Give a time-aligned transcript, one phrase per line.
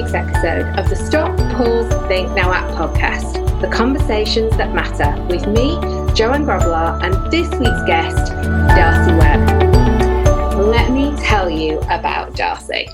[0.00, 5.46] week's episode of the Stop, Pause, Think, Now Act podcast, the conversations that matter, with
[5.46, 5.74] me,
[6.14, 10.56] Joanne Grobbelaar, and this week's guest, D'Arcy Webb.
[10.56, 12.88] Let me tell you about D'Arcy.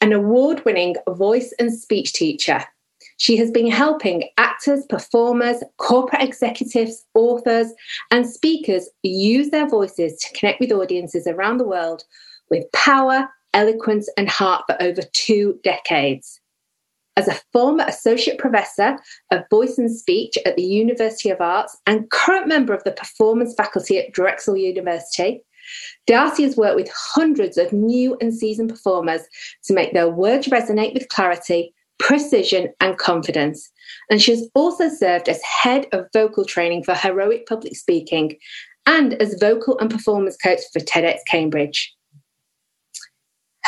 [0.00, 2.64] An award winning voice and speech teacher
[3.18, 7.68] she has been helping actors, performers, corporate executives, authors,
[8.10, 12.04] and speakers use their voices to connect with audiences around the world
[12.50, 16.40] with power, eloquence, and heart for over two decades.
[17.16, 18.98] As a former associate professor
[19.30, 23.54] of voice and speech at the University of Arts and current member of the performance
[23.54, 25.40] faculty at Drexel University,
[26.06, 29.22] D'Arcy has worked with hundreds of new and seasoned performers
[29.64, 33.70] to make their words resonate with clarity precision, and confidence.
[34.10, 38.36] And she has also served as head of vocal training for heroic public speaking
[38.86, 41.95] and as vocal and performance coach for TEDx Cambridge.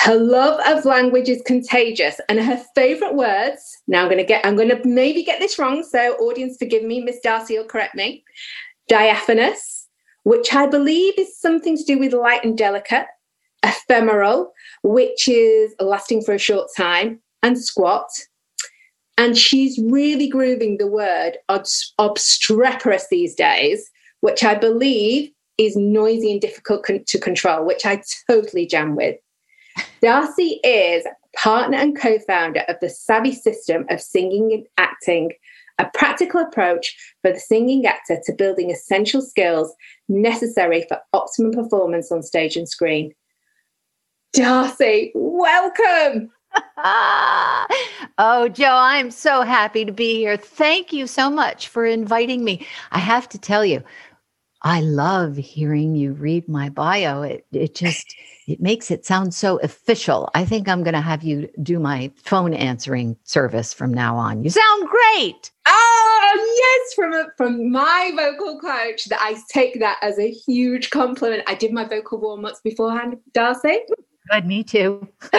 [0.05, 3.77] Her love of language is contagious, and her favorite words.
[3.89, 6.85] Now I'm going to get, I'm going to maybe get this wrong, so audience forgive
[6.85, 8.23] me, Miss D'Arcy will correct me.
[8.89, 9.89] Diaphanous,
[10.23, 13.07] which I believe is something to do with light and delicate.
[13.65, 14.53] Ephemeral,
[14.85, 18.09] which is lasting for a short time, and squat.
[19.17, 26.41] And she's really grooving the word obstreperous these days, which I believe is noisy and
[26.41, 29.17] difficult con- to control, which I totally jam with.
[30.01, 31.05] D'Arcy is
[31.37, 35.33] partner and co founder of the Savvy System of Singing and Acting,
[35.79, 39.73] a practical approach for the singing actor to building essential skills
[40.09, 43.13] necessary for optimum performance on stage and screen.
[44.33, 46.31] D'Arcy, welcome.
[48.19, 50.37] oh, Joe, I'm so happy to be here.
[50.37, 52.67] Thank you so much for inviting me.
[52.91, 53.83] I have to tell you,
[54.63, 57.23] I love hearing you read my bio.
[57.23, 58.15] It it just
[58.49, 60.29] it makes it sound so official.
[60.35, 64.43] I think I'm going to have you do my phone answering service from now on.
[64.43, 65.53] You sound great.
[65.67, 69.05] Oh yes, from a, from my vocal coach.
[69.07, 71.45] That I take that as a huge compliment.
[71.47, 73.81] I did my vocal warm ups beforehand, D'Arcy.
[74.31, 75.09] Good, me too.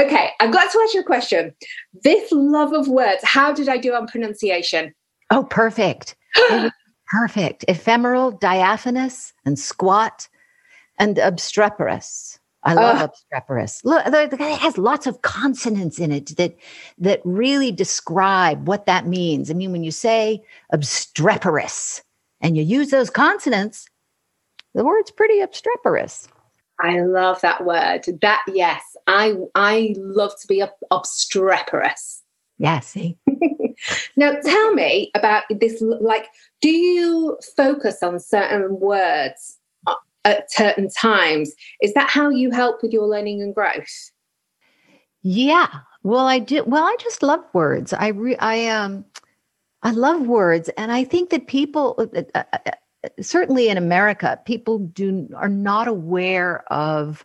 [0.00, 1.54] okay, I've got to ask you a question.
[2.02, 4.94] This love of words, how did I do on pronunciation?
[5.30, 6.16] Oh, perfect.
[7.10, 7.64] perfect.
[7.68, 10.28] Ephemeral, diaphanous, and squat,
[10.98, 12.38] and obstreperous.
[12.64, 13.84] I love uh, obstreperous.
[13.84, 16.56] Look, it has lots of consonants in it that
[16.98, 19.50] that really describe what that means.
[19.50, 20.42] I mean, when you say
[20.72, 22.02] obstreperous
[22.40, 23.86] and you use those consonants,
[24.74, 26.28] the word's pretty obstreperous.
[26.80, 28.04] I love that word.
[28.22, 32.22] That yes, I I love to be obstreperous.
[32.58, 33.16] Yeah, see.
[34.16, 36.26] Now tell me about this like
[36.60, 39.94] do you focus on certain words uh,
[40.24, 41.52] at certain times?
[41.82, 44.10] Is that how you help with your learning and growth?
[45.22, 45.68] Yeah.
[46.02, 46.64] Well, I do.
[46.64, 47.92] Well, I just love words.
[47.92, 49.04] I re, I um
[49.82, 54.78] I love words and I think that people uh, uh, uh certainly in America, people
[54.78, 57.24] do are not aware of.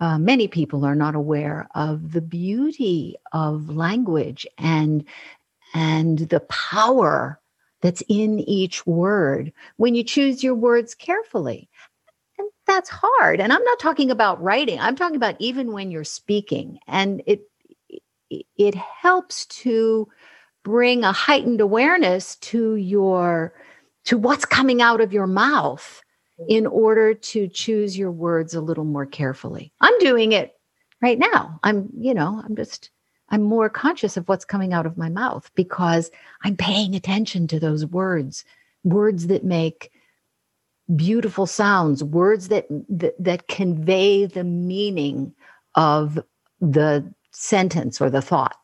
[0.00, 5.04] Uh, many people are not aware of the beauty of language and
[5.74, 7.40] and the power
[7.80, 11.68] that's in each word when you choose your words carefully.
[12.38, 13.40] And that's hard.
[13.40, 14.78] And I'm not talking about writing.
[14.78, 16.78] I'm talking about even when you're speaking.
[16.86, 17.42] And it
[18.30, 20.08] it helps to
[20.64, 23.52] bring a heightened awareness to your
[24.04, 26.02] to what's coming out of your mouth
[26.48, 29.72] in order to choose your words a little more carefully.
[29.80, 30.54] I'm doing it
[31.00, 31.60] right now.
[31.62, 32.90] I'm, you know, I'm just,
[33.32, 36.10] I'm more conscious of what's coming out of my mouth because
[36.44, 38.44] I'm paying attention to those words,
[38.84, 39.90] words that make
[40.94, 45.34] beautiful sounds, words that, that, that convey the meaning
[45.74, 46.22] of
[46.60, 48.56] the sentence or the thought.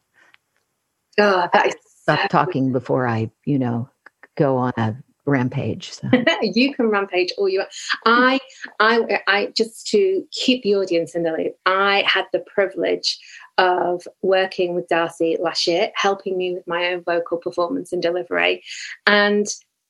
[1.19, 3.88] Oh, that is stop talking before I, you know,
[4.37, 5.93] go on a rampage.
[5.93, 6.09] So.
[6.43, 7.71] you can rampage all you want.
[8.06, 8.38] I,
[8.81, 11.56] I, I just to keep the audience in the loop.
[11.67, 13.19] I had the privilege
[13.59, 18.63] of working with D'Arcy last year, helping me with my own vocal performance and delivery,
[19.07, 19.47] and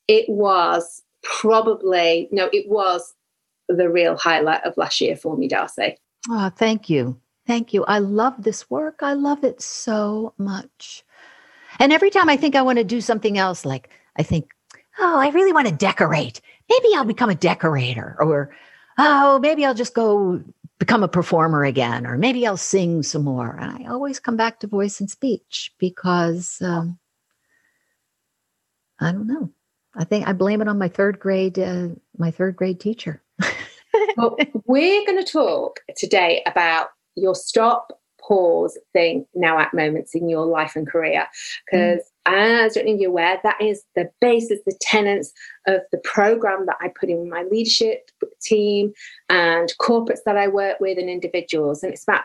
[0.08, 3.14] it was probably no, it was
[3.68, 5.96] the real highlight of last year for me, D'Arcy.
[6.28, 7.20] Oh, thank you.
[7.46, 7.84] Thank you.
[7.84, 9.00] I love this work.
[9.00, 11.04] I love it so much.
[11.78, 14.50] And every time I think I want to do something else, like I think,
[14.98, 16.40] oh, I really want to decorate.
[16.68, 18.54] Maybe I'll become a decorator or,
[18.98, 20.42] oh, maybe I'll just go
[20.78, 23.56] become a performer again, or maybe I'll sing some more.
[23.60, 26.98] And I always come back to voice and speech because um,
[29.00, 29.50] I don't know.
[29.96, 33.22] I think I blame it on my third grade, uh, my third grade teacher.
[34.16, 34.36] well,
[34.66, 40.46] we're going to talk today about your stop, pause think now act moments in your
[40.46, 41.26] life and career
[41.64, 42.17] because mm.
[42.30, 45.32] Ah, as you're aware that is the basis the tenets
[45.66, 48.10] of the program that i put in my leadership
[48.42, 48.92] team
[49.30, 51.82] and corporates that i work with and individuals.
[51.82, 52.24] And it's about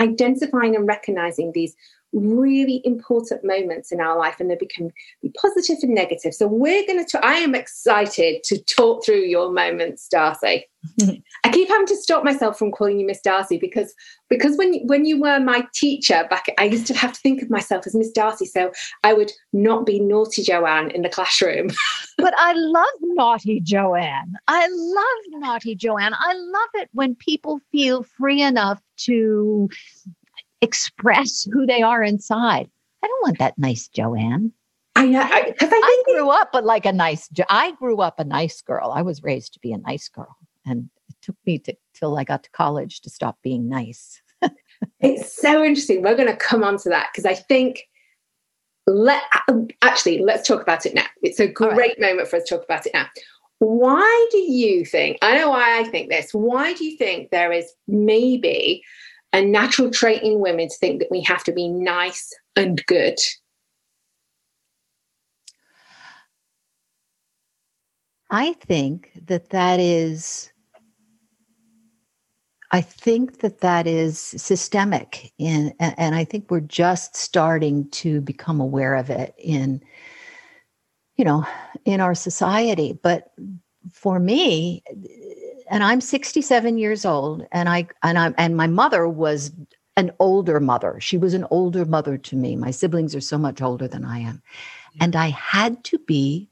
[0.00, 1.74] identifying and recognizing these
[2.12, 4.90] really important moments in our life and they become
[5.22, 6.34] be positive and negative.
[6.34, 10.66] So we're going to i am excited to talk through your moments d'arcy.
[11.44, 13.94] I keep having to stop myself from calling you miss d'arcy because
[14.30, 17.50] because when when you were my teacher back i used to have to think of
[17.50, 18.70] myself as miss d'arcy so
[19.02, 21.70] i would not be naughty joanne in the classroom.
[22.16, 24.34] But i love naughty joanne.
[24.48, 26.14] I love naughty joanne.
[26.14, 29.68] I love it when people feel free enough to
[30.60, 32.68] express who they are inside.
[33.02, 34.52] I don't want that nice Joanne.
[34.96, 37.28] I, I, I, I grew up but like a nice.
[37.48, 38.90] I grew up a nice girl.
[38.92, 42.24] I was raised to be a nice girl, and it took me to, till I
[42.24, 44.20] got to college to stop being nice.
[45.00, 46.02] it's so interesting.
[46.02, 47.84] We're going to come on to that because I think
[48.88, 49.22] let
[49.82, 51.06] actually let's talk about it now.
[51.22, 52.00] It's a great right.
[52.00, 53.06] moment for us to talk about it now.
[53.60, 55.18] Why do you think?
[55.22, 56.32] I know why I think this.
[56.32, 58.82] Why do you think there is maybe
[59.38, 63.18] a natural trait in women to think that we have to be nice and good.
[68.30, 70.52] I think that that is
[72.70, 78.60] I think that that is systemic in and I think we're just starting to become
[78.60, 79.80] aware of it in
[81.16, 81.46] you know
[81.86, 83.30] in our society but
[83.90, 84.82] for me
[85.70, 89.52] and I'm 67 years old, and I and I and my mother was
[89.96, 90.98] an older mother.
[91.00, 92.56] She was an older mother to me.
[92.56, 94.40] My siblings are so much older than I am, mm.
[95.00, 96.48] and I had to be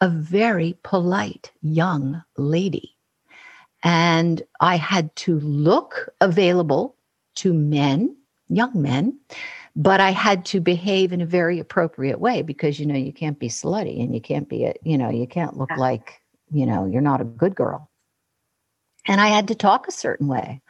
[0.00, 2.96] a very polite young lady,
[3.82, 6.96] and I had to look available
[7.36, 8.16] to men,
[8.48, 9.18] young men.
[9.76, 13.38] But I had to behave in a very appropriate way because you know you can't
[13.38, 16.20] be slutty and you can't be a, you know you can't look like
[16.50, 17.88] you know you're not a good girl
[19.08, 20.60] and I had to talk a certain way.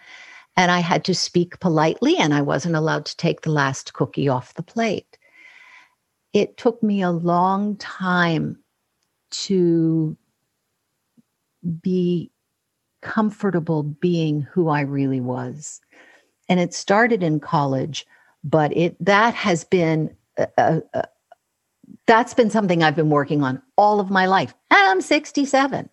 [0.56, 4.28] And I had to speak politely, and I wasn't allowed to take the last cookie
[4.28, 5.18] off the plate.
[6.32, 8.58] It took me a long time
[9.30, 10.16] to
[11.80, 12.32] be
[13.02, 15.80] comfortable being who I really was.
[16.48, 18.04] And it started in college,
[18.42, 21.04] but it that has been a, a,
[22.06, 24.54] that's been something I've been working on all of my life.
[24.70, 25.88] And I'm 67.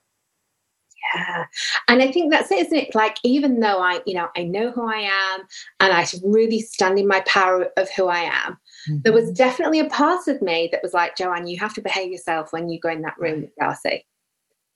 [1.15, 1.45] Yeah.
[1.87, 2.95] And I think that's it, isn't it?
[2.95, 5.41] Like, even though I, you know, I know who I am
[5.79, 8.97] and I really stand in my power of who I am, mm-hmm.
[9.03, 9.33] there was mm-hmm.
[9.33, 12.69] definitely a part of me that was like, Joanne, you have to behave yourself when
[12.69, 14.05] you go in that room with D'Arcy.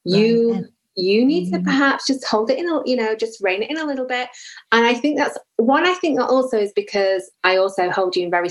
[0.06, 0.64] You right.
[0.96, 1.58] you need mm-hmm.
[1.58, 4.08] to perhaps just hold it in a, you know, just rein it in a little
[4.08, 4.30] bit.
[4.72, 8.24] And I think that's one I think that also is because I also hold you
[8.24, 8.50] in very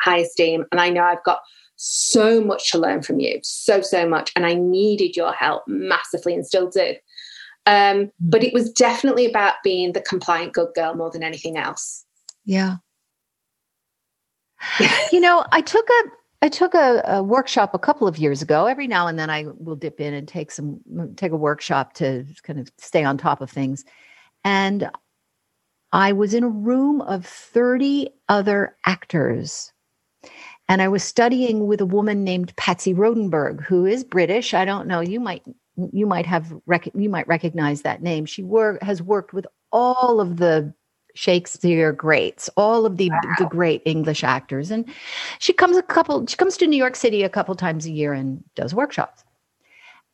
[0.00, 0.64] high esteem.
[0.72, 1.40] And I know I've got
[1.82, 4.32] so much to learn from you, so, so much.
[4.36, 6.94] And I needed your help massively and still do.
[7.70, 12.04] Um, but it was definitely about being the compliant good girl more than anything else.
[12.44, 12.78] Yeah.
[15.12, 16.02] you know, I took a
[16.42, 18.66] I took a, a, workshop a couple of years ago.
[18.66, 20.80] Every now and then I will dip in and take some
[21.14, 23.84] take a workshop to kind of stay on top of things.
[24.42, 24.90] And
[25.92, 29.72] I was in a room of 30 other actors
[30.68, 34.54] and I was studying with a woman named Patsy Rodenburg, who is British.
[34.54, 35.00] I don't know.
[35.00, 35.42] You might
[35.92, 38.26] you might have rec- you might recognize that name.
[38.26, 40.72] She work has worked with all of the
[41.14, 43.20] Shakespeare greats, all of the wow.
[43.38, 44.86] the great English actors, and
[45.38, 46.26] she comes a couple.
[46.26, 49.24] She comes to New York City a couple times a year and does workshops.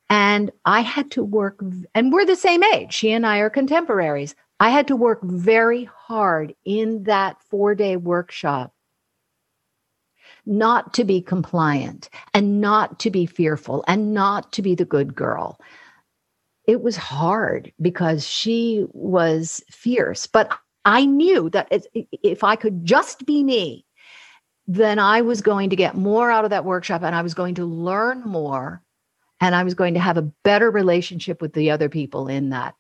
[0.09, 1.61] And I had to work,
[1.95, 2.93] and we're the same age.
[2.93, 4.37] She and I are contemporaries.
[4.61, 8.73] I had to work very hard in that four day workshop
[10.47, 15.15] not to be compliant and not to be fearful and not to be the good
[15.15, 15.61] girl.
[16.67, 23.26] It was hard because she was fierce, but I knew that if I could just
[23.26, 23.85] be me,
[24.69, 27.57] then I was going to get more out of that workshop and I was going
[27.57, 28.83] to learn more
[29.41, 32.75] and I was going to have a better relationship with the other people in that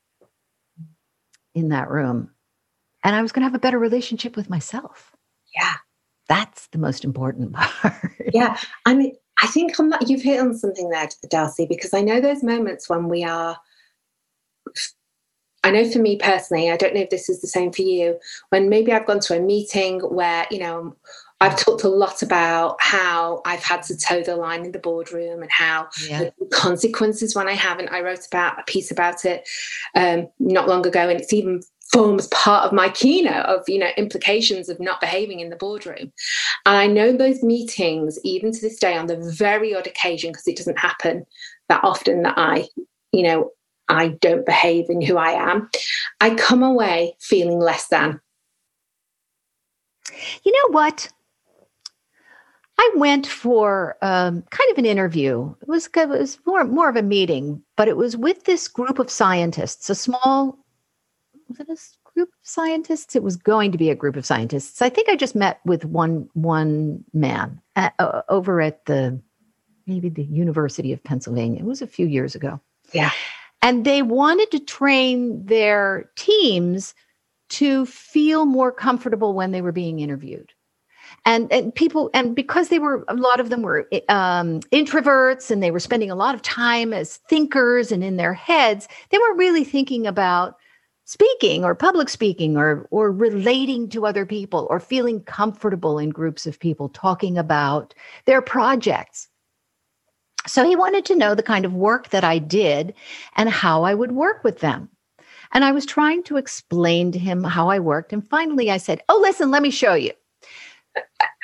[1.54, 2.30] in that room.
[3.02, 5.14] And I was going to have a better relationship with myself.
[5.54, 5.74] Yeah.
[6.28, 7.94] That's the most important part.
[8.32, 8.58] yeah.
[8.84, 12.20] I mean, I think on that, you've hit on something there, D'Arcy, because I know
[12.20, 13.58] those moments when we are.
[15.62, 18.18] I know for me personally, I don't know if this is the same for you,
[18.50, 20.94] when maybe I've gone to a meeting where, you know,
[21.40, 25.42] I've talked a lot about how I've had to toe the line in the boardroom
[25.42, 26.30] and how yeah.
[26.38, 27.88] the consequences when I haven't.
[27.88, 29.46] I wrote about a piece about it
[29.94, 31.60] um, not long ago, and it's even
[31.92, 36.12] forms part of my keynote of you know implications of not behaving in the boardroom.
[36.64, 40.48] And i know those meetings even to this day on the very odd occasion because
[40.48, 41.26] it doesn't happen
[41.68, 42.66] that often that i
[43.12, 43.50] you know
[43.88, 45.68] i don't behave in who i am
[46.20, 48.20] i come away feeling less than.
[50.44, 51.10] You know what?
[52.78, 55.54] I went for um, kind of an interview.
[55.62, 58.98] It was, it was more more of a meeting, but it was with this group
[58.98, 60.58] of scientists, a small
[61.48, 61.76] was it a
[62.12, 63.16] group of scientists?
[63.16, 64.82] It was going to be a group of scientists.
[64.82, 69.20] I think I just met with one one man at, uh, over at the
[69.86, 71.60] maybe the University of Pennsylvania.
[71.60, 72.60] It was a few years ago.
[72.92, 73.10] Yeah,
[73.62, 76.94] and they wanted to train their teams
[77.48, 80.52] to feel more comfortable when they were being interviewed
[81.24, 85.62] and and people and because they were a lot of them were um, introverts and
[85.62, 89.38] they were spending a lot of time as thinkers and in their heads they weren't
[89.38, 90.56] really thinking about
[91.06, 96.46] speaking or public speaking or or relating to other people or feeling comfortable in groups
[96.46, 97.94] of people talking about
[98.26, 99.28] their projects.
[100.46, 102.92] So he wanted to know the kind of work that I did
[103.36, 104.88] and how I would work with them.
[105.52, 108.12] And I was trying to explain to him how I worked.
[108.12, 110.12] And finally I said oh listen let me show you.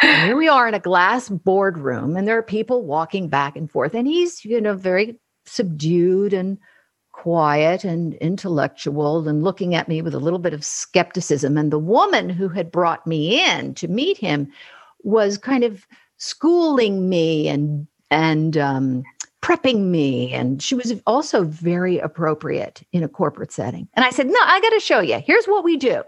[0.01, 3.95] Here we are in a glass boardroom and there are people walking back and forth.
[3.95, 6.59] And he's you know very subdued and
[7.23, 11.57] quiet and intellectual and looking at me with a little bit of skepticism.
[11.57, 14.53] And the woman who had brought me in to meet him
[15.05, 15.87] was kind of
[16.17, 19.05] schooling me and and um,
[19.41, 20.33] prepping me.
[20.33, 23.87] And she was also very appropriate in a corporate setting.
[23.95, 26.03] And i said no i got to show you here's what we do.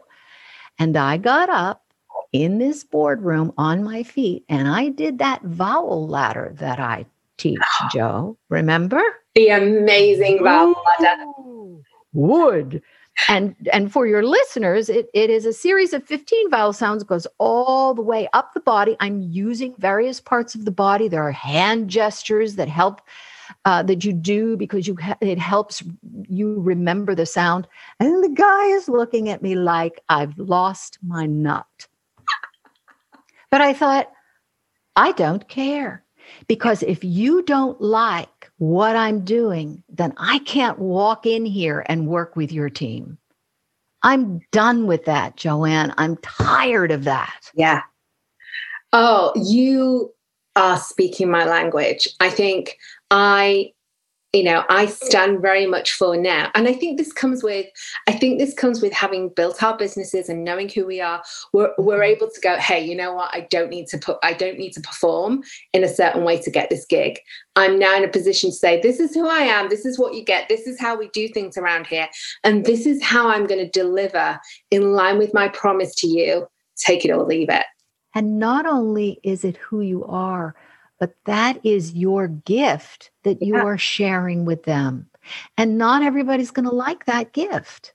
[0.80, 1.84] And i got up
[2.32, 7.06] in this boardroom on my feet and I did that vowel ladder that I
[7.36, 7.60] teach,
[7.92, 8.36] Joe.
[8.48, 9.02] Remember?
[9.34, 11.24] The amazing vowel ladder.
[12.12, 12.82] Would.
[13.28, 17.26] And and for your listeners, it, it is a series of 15 vowel sounds, goes
[17.38, 18.96] all the way up the body.
[19.00, 21.06] I'm using various parts of the body.
[21.06, 23.00] There are hand gestures that help
[23.64, 25.82] uh, that you do because you ha- it helps
[26.28, 27.68] you remember the sound.
[28.00, 31.66] And the guy is looking at me like I've lost my nut.
[33.50, 34.10] But I thought,
[34.96, 36.03] I don't care.
[36.48, 42.06] Because if you don't like what I'm doing, then I can't walk in here and
[42.06, 43.18] work with your team.
[44.02, 45.94] I'm done with that, Joanne.
[45.96, 47.50] I'm tired of that.
[47.54, 47.82] Yeah.
[48.92, 50.12] Oh, you
[50.56, 52.08] are speaking my language.
[52.20, 52.78] I think
[53.10, 53.72] I
[54.34, 56.50] you know i stand very much for now.
[56.54, 57.66] And i think this comes with
[58.08, 61.22] i think this comes with having built our businesses and knowing who we are.
[61.52, 62.16] We're, we're mm-hmm.
[62.16, 63.30] able to go hey you know what?
[63.32, 66.50] I don't need to put i don't need to perform in a certain way to
[66.50, 67.20] get this gig.
[67.56, 69.68] I'm now in a position to say this is who i am.
[69.68, 70.48] This is what you get.
[70.48, 72.08] This is how we do things around here.
[72.42, 76.48] And this is how i'm going to deliver in line with my promise to you.
[76.76, 77.66] Take it or leave it.
[78.16, 80.54] And not only is it who you are
[81.00, 83.62] but that is your gift that you yeah.
[83.62, 85.08] are sharing with them.
[85.56, 87.94] And not everybody's going to like that gift.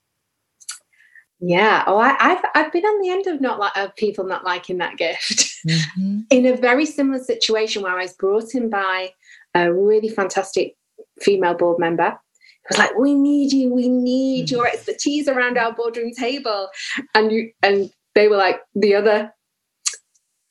[1.40, 1.84] Yeah.
[1.88, 4.78] Oh, I, have I've been on the end of not like of people not liking
[4.80, 5.48] that gift.
[5.68, 6.22] Mm-hmm.
[6.30, 9.12] in a very similar situation where I was brought in by
[9.54, 10.78] a really fantastic
[11.22, 12.08] female board member.
[12.08, 14.56] It was like, we need you, we need mm-hmm.
[14.56, 16.70] your expertise around our boardroom table.
[17.14, 19.34] And you and they were like the other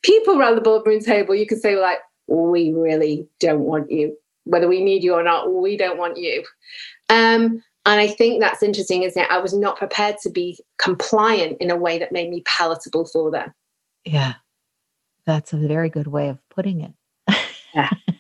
[0.02, 4.16] people around the boardroom table, you could say like, we really don't want you.
[4.44, 6.44] Whether we need you or not, we don't want you.
[7.08, 9.30] Um, and I think that's interesting, isn't it?
[9.30, 13.30] I was not prepared to be compliant in a way that made me palatable for
[13.30, 13.52] them.
[14.04, 14.34] Yeah.
[15.26, 16.92] That's a very good way of putting it.
[17.74, 17.90] yeah.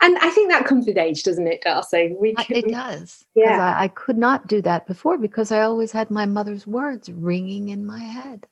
[0.00, 2.14] And I think that comes with age, doesn't it, D'Arcy?
[2.18, 3.24] We can, it does.
[3.34, 3.74] Yeah.
[3.78, 7.68] I, I could not do that before because I always had my mother's words ringing
[7.70, 8.46] in my head.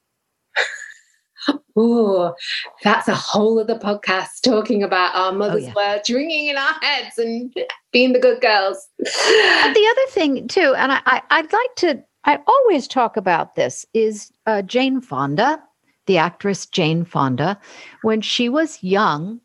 [1.75, 2.34] Oh,
[2.82, 5.94] that's a whole other podcast talking about our oh, mother's oh, yeah.
[5.94, 7.54] words ringing in our heads and
[7.92, 8.88] being the good girls.
[8.99, 13.54] And the other thing, too, and I, I, would like to, I always talk about
[13.54, 15.62] this, is uh, Jane Fonda,
[16.06, 17.58] the actress Jane Fonda.
[18.02, 19.40] When she was young,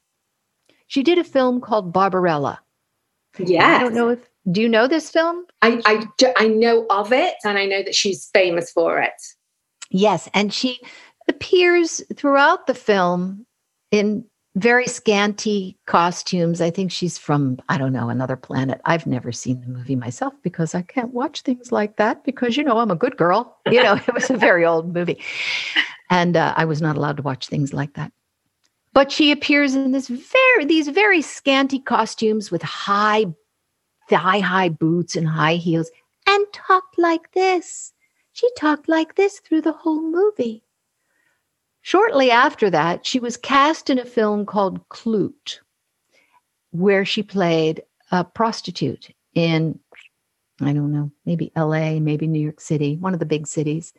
[0.87, 2.59] she did a film called Barbarella.
[3.39, 3.65] Yeah.
[3.65, 4.19] I don't know if,
[4.51, 5.45] do you know this film?
[5.61, 9.13] I, I, I know of it and I know that she's famous for it.
[9.89, 10.29] Yes.
[10.33, 10.79] And she,
[11.27, 13.45] appears throughout the film
[13.91, 16.61] in very scanty costumes.
[16.61, 18.81] I think she's from, I don't know, another planet.
[18.85, 22.63] I've never seen the movie myself because I can't watch things like that because, you
[22.63, 23.57] know, I'm a good girl.
[23.69, 25.21] You know, it was a very old movie.
[26.09, 28.11] And uh, I was not allowed to watch things like that.
[28.93, 33.25] But she appears in this very, these very scanty costumes with high,
[34.09, 35.91] thigh high boots and high heels
[36.27, 37.93] and talked like this.
[38.33, 40.63] She talked like this through the whole movie.
[41.87, 45.59] Shortly after that, she was cast in a film called Klute,
[46.71, 49.79] where she played a prostitute in,
[50.59, 53.93] I don't know, maybe LA, maybe New York City, one of the big cities.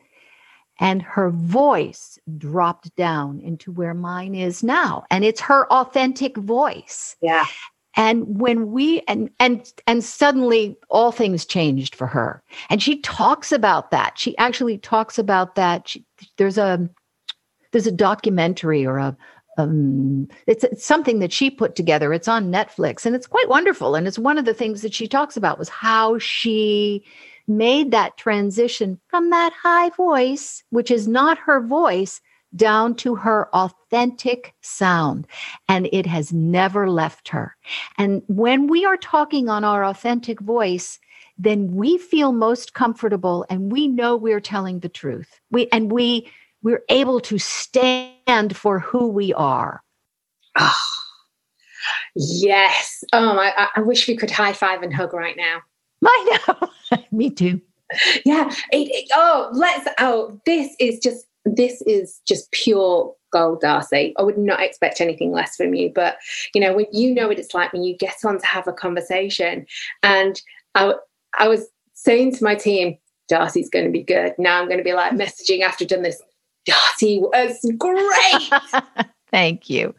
[0.79, 5.05] And her voice dropped down into where mine is now.
[5.09, 7.15] And it's her authentic voice.
[7.23, 7.47] Yeah
[7.95, 13.51] and when we and and and suddenly all things changed for her and she talks
[13.51, 16.05] about that she actually talks about that she,
[16.37, 16.87] there's a
[17.71, 19.17] there's a documentary or a
[19.57, 23.95] um, it's, it's something that she put together it's on netflix and it's quite wonderful
[23.95, 27.03] and it's one of the things that she talks about was how she
[27.47, 32.21] made that transition from that high voice which is not her voice
[32.55, 35.27] down to her authentic sound.
[35.67, 37.55] And it has never left her.
[37.97, 40.99] And when we are talking on our authentic voice,
[41.37, 45.39] then we feel most comfortable and we know we're telling the truth.
[45.51, 46.29] We and we
[46.61, 49.81] we're able to stand for who we are.
[50.57, 50.73] Oh,
[52.15, 53.03] yes.
[53.13, 55.61] Oh, I, I wish we could high five and hug right now.
[56.05, 56.69] I know.
[57.11, 57.61] Me too.
[58.25, 58.49] Yeah.
[58.71, 59.87] It, it, oh, let's.
[59.99, 64.13] Oh, this is just this is just pure gold, D'Arcy.
[64.17, 65.91] I would not expect anything less from you.
[65.93, 66.17] But
[66.53, 68.73] you know, when you know what it's like when you get on to have a
[68.73, 69.65] conversation,
[70.03, 70.41] and
[70.75, 70.93] I,
[71.37, 72.97] I was saying to my team,
[73.27, 74.33] D'Arcy's going to be good.
[74.37, 76.21] Now I'm going to be like messaging after I've done this.
[76.65, 79.07] D'Arcy was great.
[79.31, 79.93] Thank you.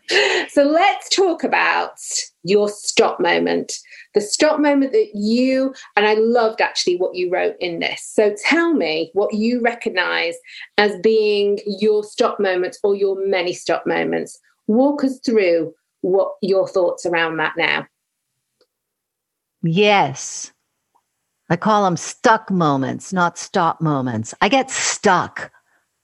[0.48, 2.00] So let's talk about
[2.42, 3.78] your stop moment
[4.14, 8.02] the stop moment that you, and I loved actually what you wrote in this.
[8.02, 10.34] So tell me what you recognize
[10.78, 14.38] as being your stop moments or your many stop moments.
[14.66, 17.86] Walk us through what your thoughts around that now.
[19.62, 20.52] Yes.
[21.50, 24.34] I call them stuck moments, not stop moments.
[24.40, 25.52] I get stuck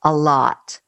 [0.03, 0.81] a lot.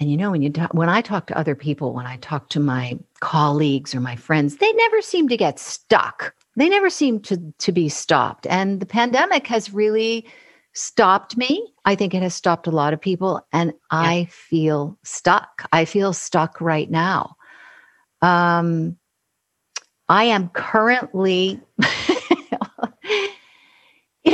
[0.00, 2.48] And you know, when you talk, when I talk to other people, when I talk
[2.50, 6.34] to my colleagues or my friends, they never seem to get stuck.
[6.56, 8.46] They never seem to to be stopped.
[8.48, 10.26] And the pandemic has really
[10.72, 11.72] stopped me.
[11.84, 13.74] I think it has stopped a lot of people, and yeah.
[13.90, 15.66] I feel stuck.
[15.72, 17.36] I feel stuck right now.
[18.20, 18.96] Um,
[20.08, 21.60] I am currently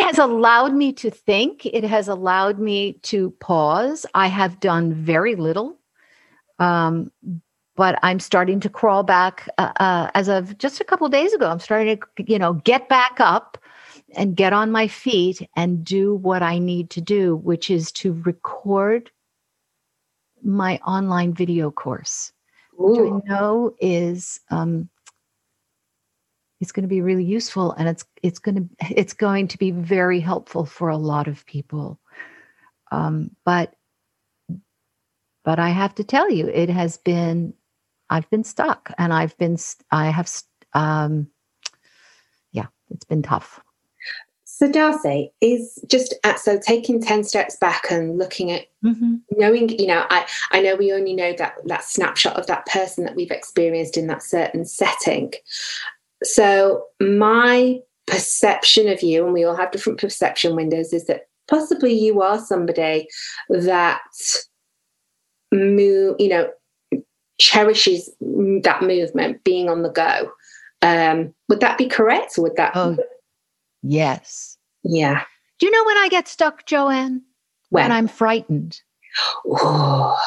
[0.00, 1.66] It has allowed me to think.
[1.66, 4.06] It has allowed me to pause.
[4.14, 5.78] I have done very little,
[6.58, 7.12] um,
[7.76, 9.46] but I'm starting to crawl back.
[9.58, 12.54] Uh, uh, as of just a couple of days ago, I'm starting to, you know,
[12.54, 13.58] get back up
[14.16, 18.14] and get on my feet and do what I need to do, which is to
[18.24, 19.10] record
[20.42, 22.32] my online video course,
[22.80, 22.86] Ooh.
[22.86, 24.88] which I know is um,
[26.60, 29.70] it's going to be really useful and it's it's going to it's going to be
[29.70, 31.98] very helpful for a lot of people.
[32.92, 33.74] Um, but
[35.44, 37.52] but i have to tell you it has been
[38.08, 39.56] i've been stuck and i've been
[39.90, 40.30] i have
[40.72, 41.26] um,
[42.52, 43.60] yeah it's been tough.
[44.44, 49.14] So d'arcy is just at, so taking 10 steps back and looking at mm-hmm.
[49.32, 53.04] knowing you know i i know we only know that that snapshot of that person
[53.04, 55.32] that we've experienced in that certain setting
[56.22, 61.92] so, my perception of you, and we all have different perception windows, is that possibly
[61.92, 63.08] you are somebody
[63.48, 64.00] that
[65.52, 66.50] move, you know,
[67.38, 70.30] cherishes that movement, being on the go.
[70.82, 72.38] Um, would that be correct?
[72.38, 72.72] Or would that?
[72.74, 72.96] Oh,
[73.82, 74.56] yes.
[74.82, 75.24] Yeah.
[75.58, 77.22] Do you know when I get stuck, Joanne?
[77.70, 78.80] When, when I'm frightened.
[79.46, 80.18] Oh,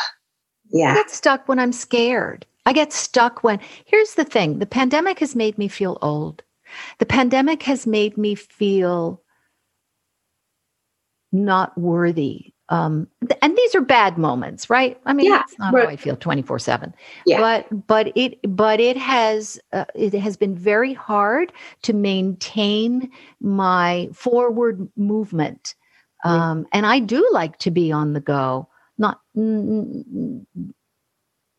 [0.71, 0.91] yeah.
[0.91, 2.45] I get stuck when I'm scared.
[2.65, 6.43] I get stuck when, here's the thing the pandemic has made me feel old.
[6.99, 9.21] The pandemic has made me feel
[11.31, 12.53] not worthy.
[12.69, 13.07] Um,
[13.41, 14.99] and these are bad moments, right?
[15.05, 16.93] I mean, yeah, that's not how I feel 24 seven.
[17.25, 17.39] Yeah.
[17.39, 21.51] But, but it, but it has, uh, it has been very hard
[21.83, 25.75] to maintain my forward movement.
[26.23, 29.19] Um, and I do like to be on the go, not,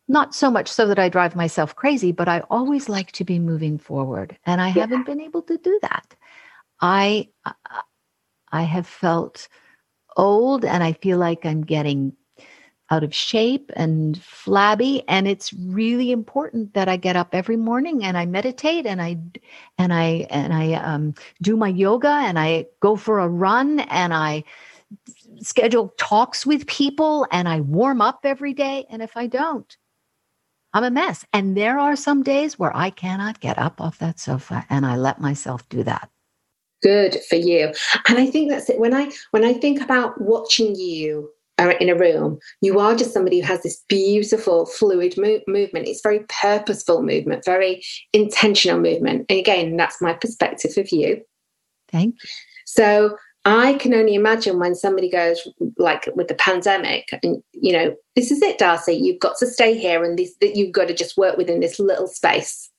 [0.08, 3.38] not so much so that I drive myself crazy, but I always like to be
[3.38, 4.36] moving forward.
[4.44, 4.82] And I yeah.
[4.82, 6.14] haven't been able to do that.
[6.80, 7.28] I,
[8.52, 9.48] I have felt
[10.16, 12.14] old and I feel like I'm getting
[12.90, 18.04] out of shape and flabby and it's really important that I get up every morning
[18.04, 19.18] and I meditate and I
[19.78, 24.12] and I and I um, do my yoga and I go for a run and
[24.12, 24.44] I
[25.40, 29.76] schedule talks with people and I warm up every day and if I don't
[30.74, 31.24] I'm a mess.
[31.32, 34.96] And there are some days where I cannot get up off that sofa and I
[34.96, 36.10] let myself do that.
[36.82, 37.72] good for you.
[38.08, 38.78] And i think that's it.
[38.78, 43.12] When i when i think about watching you uh, in a room you are just
[43.14, 45.88] somebody who has this beautiful fluid mo- movement.
[45.88, 47.82] It's very purposeful movement very
[48.12, 49.26] intentional movement.
[49.30, 51.22] And again that's my perspective of you.
[51.90, 52.28] Thank you
[52.66, 57.94] so I can only imagine when somebody goes like with the pandemic, and you know,
[58.16, 58.94] this is it, D'Arcy.
[58.94, 61.78] You've got to stay here, and this that you've got to just work within this
[61.78, 62.70] little space.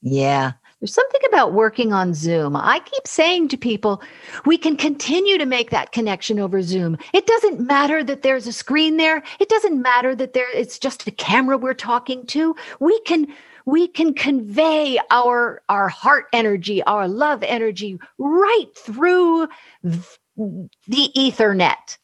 [0.00, 0.52] Yeah.
[0.80, 2.56] There's something about working on Zoom.
[2.56, 4.02] I keep saying to people,
[4.44, 6.98] we can continue to make that connection over Zoom.
[7.14, 9.22] It doesn't matter that there's a screen there.
[9.40, 12.54] It doesn't matter that there it's just a camera we're talking to.
[12.80, 13.28] We can
[13.66, 19.48] we can convey our our heart energy, our love energy right through
[19.82, 21.98] the ethernet.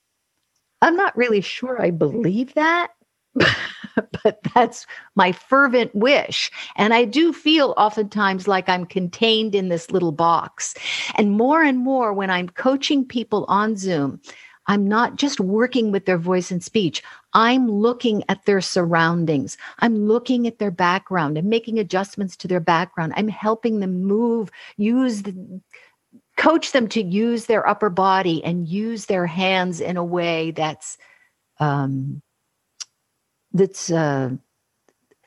[0.82, 2.92] I'm not really sure I believe that,
[3.34, 6.50] but that's my fervent wish.
[6.76, 10.74] And I do feel oftentimes like I'm contained in this little box.
[11.16, 14.20] And more and more when I'm coaching people on Zoom,
[14.66, 17.02] I'm not just working with their voice and speech.
[17.32, 19.56] I'm looking at their surroundings.
[19.78, 21.38] I'm looking at their background.
[21.38, 23.12] I'm making adjustments to their background.
[23.16, 25.60] I'm helping them move, use the,
[26.36, 30.98] coach them to use their upper body and use their hands in a way that's
[31.58, 32.22] um,
[33.52, 34.30] that's uh,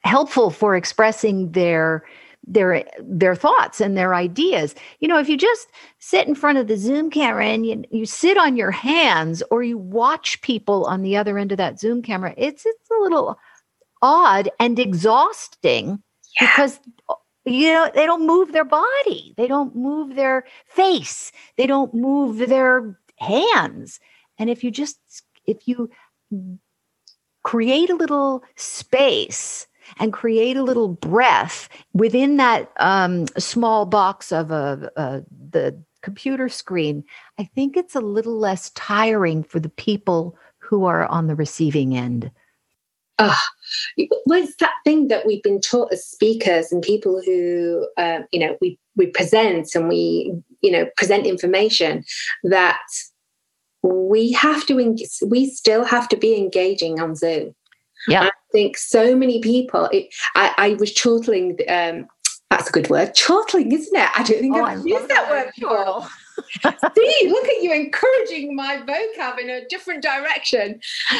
[0.03, 2.03] helpful for expressing their
[2.45, 4.75] their their thoughts and their ideas.
[4.99, 5.67] You know, if you just
[5.99, 9.63] sit in front of the Zoom camera and you, you sit on your hands or
[9.63, 13.37] you watch people on the other end of that Zoom camera, it's it's a little
[14.01, 16.01] odd and exhausting
[16.39, 16.47] yeah.
[16.47, 16.79] because
[17.45, 22.49] you know they don't move their body, they don't move their face, they don't move
[22.49, 23.99] their hands.
[24.37, 24.99] And if you just
[25.45, 25.89] if you
[27.43, 29.67] create a little space
[29.99, 36.49] and create a little breath within that um, small box of a, a, the computer
[36.49, 37.03] screen,
[37.39, 41.95] I think it's a little less tiring for the people who are on the receiving
[41.95, 42.31] end.
[43.19, 43.43] Ah,
[44.25, 48.57] what's that thing that we've been taught as speakers and people who, uh, you know,
[48.59, 52.03] we we present and we, you know, present information
[52.43, 52.81] that
[53.83, 54.95] we have to,
[55.27, 57.53] we still have to be engaging on Zoom.
[58.07, 58.23] Yeah.
[58.23, 62.07] I think so many people, it, I, I, was chortling, um,
[62.49, 64.09] that's a good word, chortling, isn't it?
[64.15, 66.07] I don't think oh, I've used that word before.
[66.61, 70.79] See, look at you encouraging my vocab in a different direction.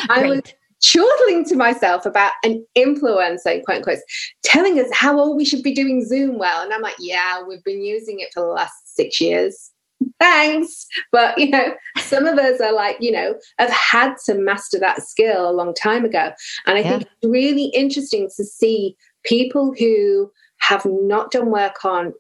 [0.10, 0.42] I was
[0.82, 4.00] chortling to myself about an influencer, quote unquote,
[4.44, 6.64] telling us how all we should be doing Zoom well.
[6.64, 9.73] And I'm like, yeah, we've been using it for the last six years
[10.20, 10.86] thanks.
[11.12, 15.02] But, you know, some of us are like, you know, have had to master that
[15.02, 16.32] skill a long time ago.
[16.66, 16.90] And I yeah.
[16.90, 22.14] think it's really interesting to see people who have not done work on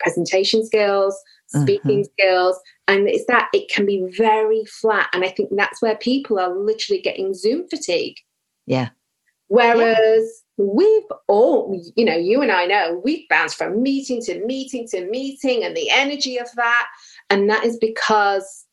[0.00, 1.16] presentation skills,
[1.48, 2.22] speaking mm-hmm.
[2.22, 2.58] skills.
[2.86, 5.08] And it's that it can be very flat.
[5.12, 8.16] And I think that's where people are literally getting Zoom fatigue.
[8.66, 8.90] Yeah.
[9.48, 10.64] Whereas yeah.
[10.64, 15.08] we've all, you know, you and I know we've bounced from meeting to meeting to
[15.08, 16.86] meeting and the energy of that.
[17.30, 18.64] And that is because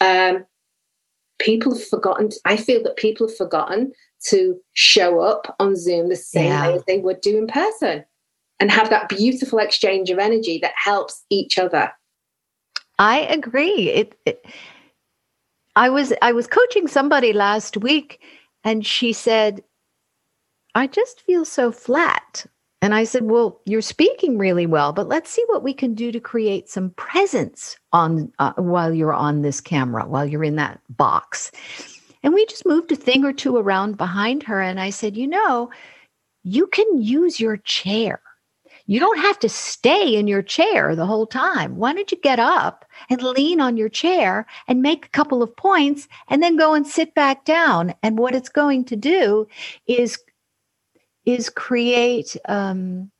[0.00, 0.44] um,
[1.38, 3.92] people have forgotten, I feel that people have forgotten
[4.26, 6.68] to show up on Zoom the same yeah.
[6.68, 8.04] way as they would do in person
[8.60, 11.92] and have that beautiful exchange of energy that helps each other.
[12.98, 13.90] I agree.
[13.90, 14.46] It, it,
[15.76, 18.20] I was I was coaching somebody last week
[18.62, 19.62] and she said
[20.74, 22.46] I just feel so flat.
[22.84, 26.12] And I said, Well, you're speaking really well, but let's see what we can do
[26.12, 30.82] to create some presence on uh, while you're on this camera, while you're in that
[30.90, 31.50] box.
[32.22, 34.60] And we just moved a thing or two around behind her.
[34.60, 35.70] And I said, You know,
[36.42, 38.20] you can use your chair.
[38.84, 41.76] You don't have to stay in your chair the whole time.
[41.76, 45.56] Why don't you get up and lean on your chair and make a couple of
[45.56, 47.94] points and then go and sit back down?
[48.02, 49.48] And what it's going to do
[49.86, 50.18] is
[51.26, 53.10] is create um,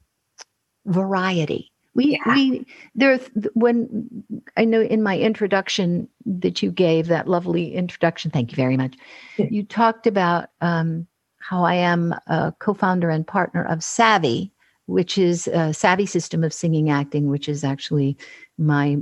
[0.86, 1.70] variety.
[1.94, 2.34] We yeah.
[2.34, 3.18] we there
[3.54, 4.24] when
[4.56, 8.30] I know in my introduction that you gave that lovely introduction.
[8.30, 8.96] Thank you very much.
[9.36, 11.06] You talked about um,
[11.38, 14.50] how I am a co-founder and partner of Savvy,
[14.86, 18.16] which is a Savvy System of Singing Acting, which is actually
[18.58, 18.98] my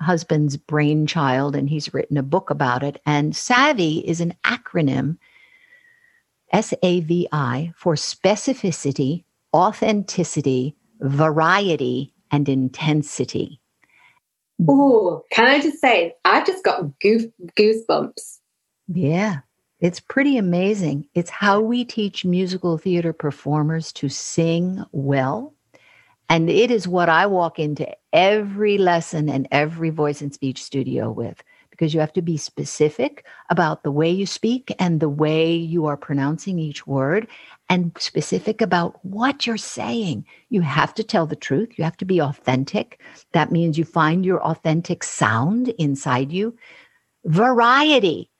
[0.00, 3.00] husband's brainchild, and he's written a book about it.
[3.04, 5.18] And Savvy is an acronym
[6.52, 13.60] S A V I, for specificity, authenticity, variety, and intensity.
[14.68, 17.24] Oh, can I just say, I've just got goof,
[17.58, 18.38] goosebumps.
[18.88, 19.38] Yeah,
[19.80, 21.08] it's pretty amazing.
[21.14, 25.54] It's how we teach musical theater performers to sing well
[26.32, 31.10] And it is what I walk into every lesson and every voice and speech studio
[31.10, 35.52] with because you have to be specific about the way you speak and the way
[35.52, 37.26] you are pronouncing each word
[37.70, 40.24] and specific about what you're saying.
[40.50, 41.70] You have to tell the truth.
[41.76, 43.00] You have to be authentic.
[43.32, 46.54] That means you find your authentic sound inside you.
[47.24, 48.30] Variety.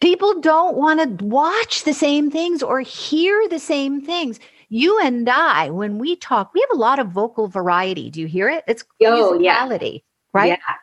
[0.00, 4.38] People don't want to watch the same things or hear the same things.
[4.68, 8.08] You and I, when we talk, we have a lot of vocal variety.
[8.08, 8.62] Do you hear it?
[8.68, 10.00] It's oh, musicality, yeah.
[10.32, 10.48] right?
[10.50, 10.74] Yeah.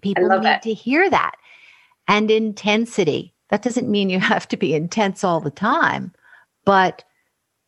[0.00, 0.62] People need it.
[0.62, 1.36] to hear that.
[2.08, 3.34] And intensity.
[3.50, 6.12] That doesn't mean you have to be intense all the time,
[6.64, 7.04] but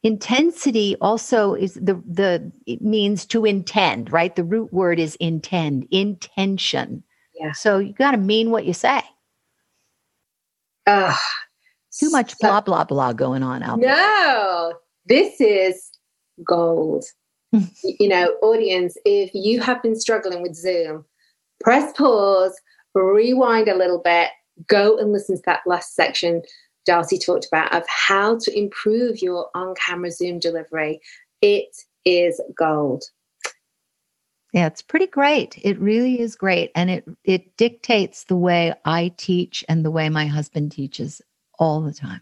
[0.03, 4.35] intensity also is the the it means to intend, right?
[4.35, 7.03] The root word is intend, intention.
[7.39, 7.53] Yeah.
[7.53, 9.03] So you got to mean what you say.
[10.87, 11.15] Uh,
[11.99, 13.97] Too much blah blah blah going on out no, there.
[13.97, 14.73] No,
[15.07, 15.91] this is
[16.47, 17.05] gold.
[17.53, 21.05] you know, audience, if you have been struggling with Zoom,
[21.63, 22.61] press pause,
[22.95, 24.29] rewind a little bit,
[24.67, 26.43] go and listen to that last section
[26.85, 31.01] D'Arcy talked about of how to improve your on camera Zoom delivery.
[31.41, 33.05] It is gold.
[34.53, 35.59] Yeah, it's pretty great.
[35.63, 36.71] It really is great.
[36.75, 41.23] And it it dictates the way I teach and the way my husband teaches
[41.59, 42.21] all the time.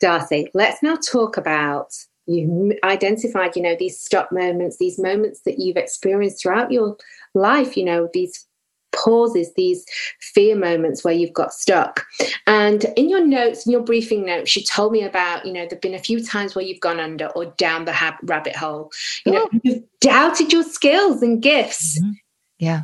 [0.00, 1.92] D'Arcy, let's now talk about
[2.26, 6.96] you identified, you know, these stop moments, these moments that you've experienced throughout your
[7.34, 8.46] life, you know, these
[8.92, 9.84] pauses, these
[10.20, 12.04] fear moments where you've got stuck.
[12.46, 15.80] And in your notes, in your briefing notes, you told me about, you know, there've
[15.80, 18.90] been a few times where you've gone under or down the ha- rabbit hole.
[19.24, 19.60] You know, oh.
[19.62, 22.00] you've doubted your skills and gifts.
[22.00, 22.12] Mm-hmm.
[22.58, 22.82] Yeah.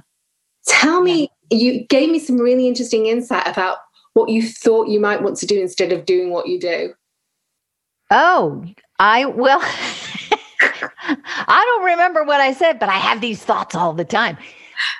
[0.66, 1.58] Tell me, yeah.
[1.58, 3.78] you gave me some really interesting insight about
[4.14, 6.94] what you thought you might want to do instead of doing what you do.
[8.10, 8.64] Oh,
[8.98, 9.60] I will.
[11.06, 14.38] I don't remember what I said, but I have these thoughts all the time.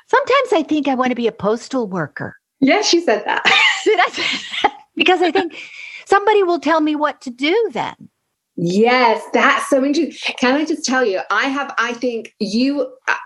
[0.06, 2.36] Sometimes I think I want to be a postal worker.
[2.60, 3.42] Yes, she said that.
[3.84, 4.78] Did I say that?
[4.96, 5.56] Because I think
[6.06, 7.94] somebody will tell me what to do then.
[8.56, 10.34] Yes, that's so interesting.
[10.38, 13.16] Can I just tell you, I have, I think you, uh,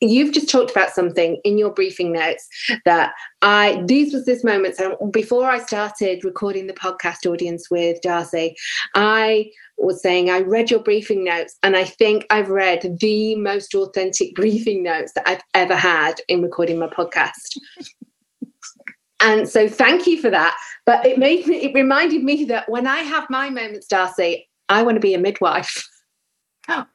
[0.00, 2.48] you've just talked about something in your briefing notes
[2.84, 4.76] that I these was this moment.
[4.76, 8.56] So before I started recording the podcast audience with D'Arcy,
[8.94, 13.74] I was saying I read your briefing notes and I think I've read the most
[13.74, 17.58] authentic briefing notes that I've ever had in recording my podcast.
[19.20, 20.56] and so thank you for that.
[20.86, 24.82] But it made me it reminded me that when I have my moments, D'Arcy, I
[24.82, 25.86] want to be a midwife.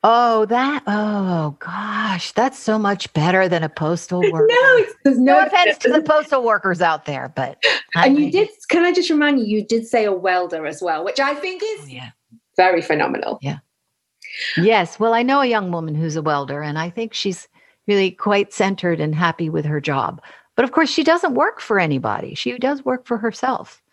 [0.04, 0.84] Oh, that.
[0.86, 2.32] Oh, gosh.
[2.34, 4.48] That's so much better than a postal worker.
[4.50, 7.64] no, there's no, no offense to the postal workers out there, but.
[7.96, 10.82] And I, you did, can I just remind you, you did say a welder as
[10.82, 12.10] well, which I think is oh, yeah.
[12.58, 13.38] very phenomenal.
[13.44, 13.60] Yeah.
[14.58, 15.00] Yes.
[15.00, 17.48] Well, I know a young woman who's a welder, and I think she's
[17.88, 20.24] really quite centered and happy with her job.
[20.56, 23.84] But of course, she doesn't work for anybody, she does work for herself.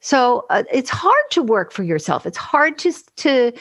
[0.00, 2.26] So uh, it's hard to work for yourself.
[2.26, 3.52] It's hard to, to,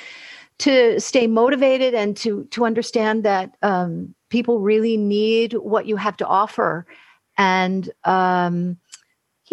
[0.60, 6.18] to stay motivated and to to understand that um, people really need what you have
[6.18, 6.86] to offer.
[7.38, 8.78] And um,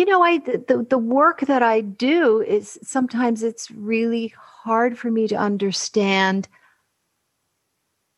[0.00, 5.10] you know i the, the work that i do is sometimes it's really hard for
[5.10, 6.48] me to understand.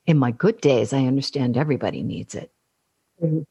[0.07, 2.53] In my good days i understand everybody needs it.
[3.23, 3.43] Mm-hmm.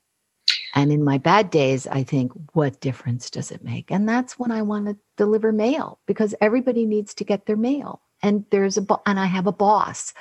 [0.75, 3.91] and in my bad days i think what difference does it make?
[3.91, 8.01] And that's when i want to deliver mail because everybody needs to get their mail
[8.21, 10.13] and there's a and I have a boss.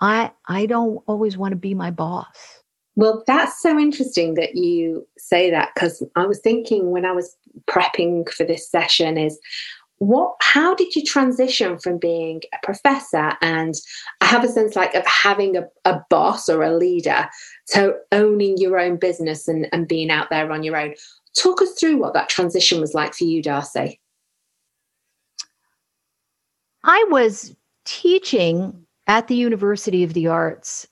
[0.00, 2.62] I I don't always want to be my boss.
[2.96, 7.36] Well, that's so interesting that you say that because I was thinking when I was
[7.66, 9.38] prepping for this session is
[9.98, 13.74] what how did you transition from being a professor and
[14.20, 17.28] I have a sense like of having a, a boss or a leader
[17.68, 20.94] to owning your own business and, and being out there on your own.
[21.36, 24.00] Talk us through what that transition was like for you, D'Arcy.
[26.88, 30.88] I was teaching at the University of the Arts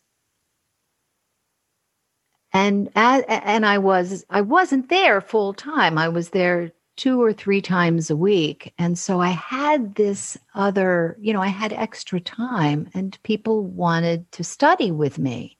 [2.56, 5.98] and and I was I wasn't there full time.
[5.98, 11.18] I was there two or three times a week, and so I had this other,
[11.20, 15.58] you know, I had extra time, and people wanted to study with me.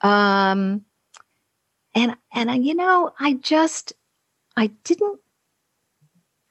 [0.00, 0.84] Um,
[1.94, 3.92] and and you know, I just
[4.56, 5.20] I didn't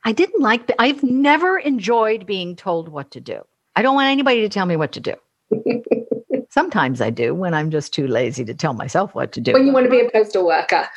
[0.05, 3.41] I didn't like, I've never enjoyed being told what to do.
[3.75, 5.15] I don't want anybody to tell me what to do.
[6.49, 9.51] Sometimes I do when I'm just too lazy to tell myself what to do.
[9.53, 10.87] When you want to be a postal worker.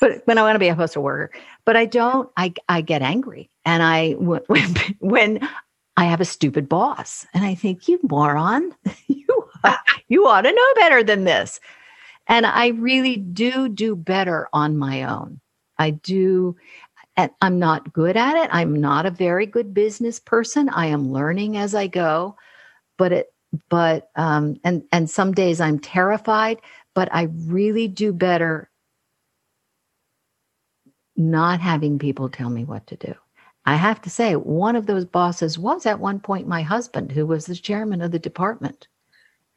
[0.00, 1.32] but when I want to be a postal worker.
[1.64, 3.50] But I don't, I, I get angry.
[3.64, 5.48] And I, when, when
[5.96, 8.74] I have a stupid boss and I think, you moron,
[9.08, 9.26] you
[10.08, 11.60] you ought to know better than this.
[12.26, 15.40] And I really do do better on my own.
[15.78, 16.56] I do.
[17.18, 18.48] And I'm not good at it.
[18.52, 20.68] I'm not a very good business person.
[20.68, 22.36] I am learning as I go.
[22.96, 23.34] But it,
[23.68, 26.60] but, um, and, and some days I'm terrified,
[26.94, 28.70] but I really do better
[31.16, 33.14] not having people tell me what to do.
[33.66, 37.26] I have to say, one of those bosses was at one point my husband, who
[37.26, 38.86] was the chairman of the department.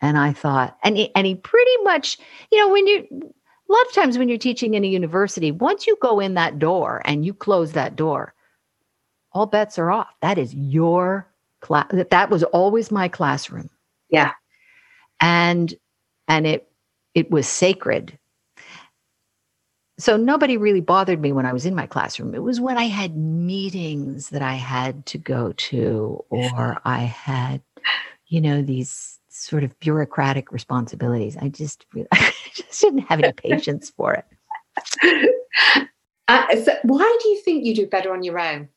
[0.01, 2.17] And I thought, and he, and he pretty much,
[2.51, 3.33] you know, when you,
[3.71, 6.59] a lot of times when you're teaching in a university, once you go in that
[6.59, 8.33] door and you close that door,
[9.31, 10.13] all bets are off.
[10.21, 11.27] That is your
[11.61, 11.87] class.
[12.09, 13.69] That was always my classroom.
[14.09, 14.33] Yeah.
[15.21, 15.73] And,
[16.27, 16.69] and it,
[17.15, 18.17] it was sacred
[20.01, 22.33] so nobody really bothered me when I was in my classroom.
[22.33, 27.61] It was when I had meetings that I had to go to, or I had,
[28.25, 31.37] you know, these sort of bureaucratic responsibilities.
[31.37, 35.35] I just, I just didn't have any patience for it.
[36.27, 38.69] Uh, so why do you think you do better on your own?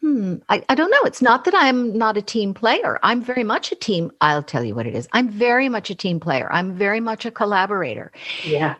[0.00, 1.02] Hmm, I, I don't know.
[1.04, 2.98] It's not that I'm not a team player.
[3.02, 4.10] I'm very much a team.
[4.20, 5.08] I'll tell you what it is.
[5.12, 6.52] I'm very much a team player.
[6.52, 8.12] I'm very much a collaborator.
[8.44, 8.76] Yeah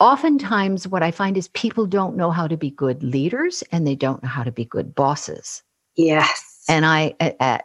[0.00, 3.94] oftentimes what I find is people don't know how to be good leaders and they
[3.94, 5.62] don't know how to be good bosses.
[5.96, 6.47] Yes.
[6.68, 7.58] And I uh,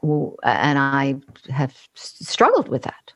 [0.44, 1.16] and I
[1.52, 3.14] have struggled with that.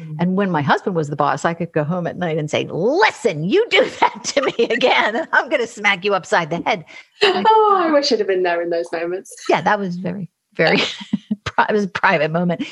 [0.00, 0.14] Mm-hmm.
[0.20, 2.66] And when my husband was the boss, I could go home at night and say,
[2.70, 6.62] "Listen, you do that to me again, and I'm going to smack you upside the
[6.62, 6.84] head."
[7.22, 9.34] oh, I wish I'd have been there in those moments.
[9.48, 10.78] Yeah, that was very, very.
[11.58, 12.64] it was a private moment,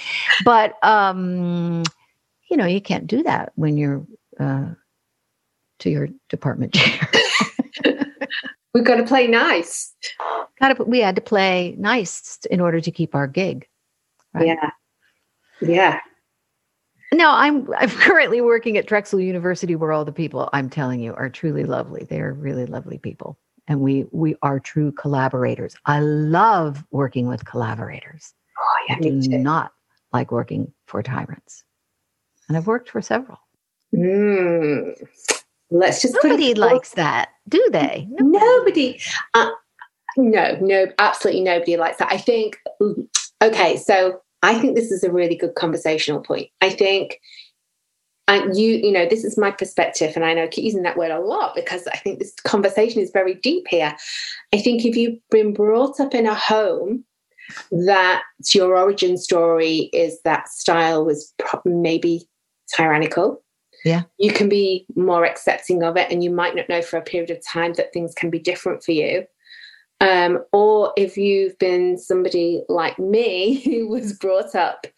[0.44, 1.82] but um,
[2.48, 4.06] you know, you can't do that when you're
[4.38, 4.66] uh,
[5.80, 7.08] to your department chair.
[8.76, 9.94] We've got to play nice.
[10.60, 10.84] Got to.
[10.84, 13.66] We had to play nice in order to keep our gig.
[14.34, 14.48] Right?
[14.48, 14.70] Yeah.
[15.62, 16.00] Yeah.
[17.10, 21.14] Now I'm I'm currently working at Drexel University, where all the people I'm telling you
[21.14, 22.04] are truly lovely.
[22.04, 25.74] They are really lovely people, and we we are true collaborators.
[25.86, 28.34] I love working with collaborators.
[28.60, 29.72] Oh yeah, I do not
[30.12, 31.64] like working for tyrants,
[32.46, 33.38] and I've worked for several.
[33.94, 35.02] Mm.
[35.70, 38.06] Let's just nobody likes that, do they?
[38.10, 38.38] Nobody.
[38.38, 39.00] nobody
[39.34, 39.50] uh,
[40.16, 42.12] no, no, absolutely nobody likes that.
[42.12, 42.58] I think.
[43.42, 46.48] Okay, so I think this is a really good conversational point.
[46.60, 47.20] I think
[48.28, 50.96] and you you know this is my perspective and i know i keep using that
[50.96, 53.96] word a lot because i think this conversation is very deep here
[54.52, 57.04] i think if you've been brought up in a home
[57.70, 61.32] that your origin story is that style was
[61.64, 62.26] maybe
[62.74, 63.42] tyrannical
[63.86, 64.02] yeah.
[64.18, 67.30] You can be more accepting of it and you might not know for a period
[67.30, 69.24] of time that things can be different for you.
[70.00, 74.88] Um, or if you've been somebody like me who was brought up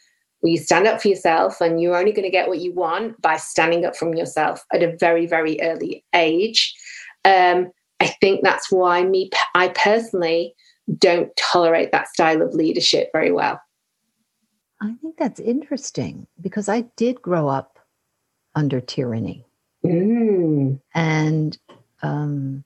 [0.40, 3.20] where you stand up for yourself and you're only going to get what you want
[3.20, 6.74] by standing up from yourself at a very very early age.
[7.24, 7.70] Um,
[8.00, 10.54] i think that's why me i personally
[10.98, 13.60] don't tolerate that style of leadership very well.
[14.80, 17.77] I think that's interesting because i did grow up
[18.54, 19.44] under tyranny.
[19.84, 20.80] Mm.
[20.94, 21.58] And
[22.02, 22.64] um,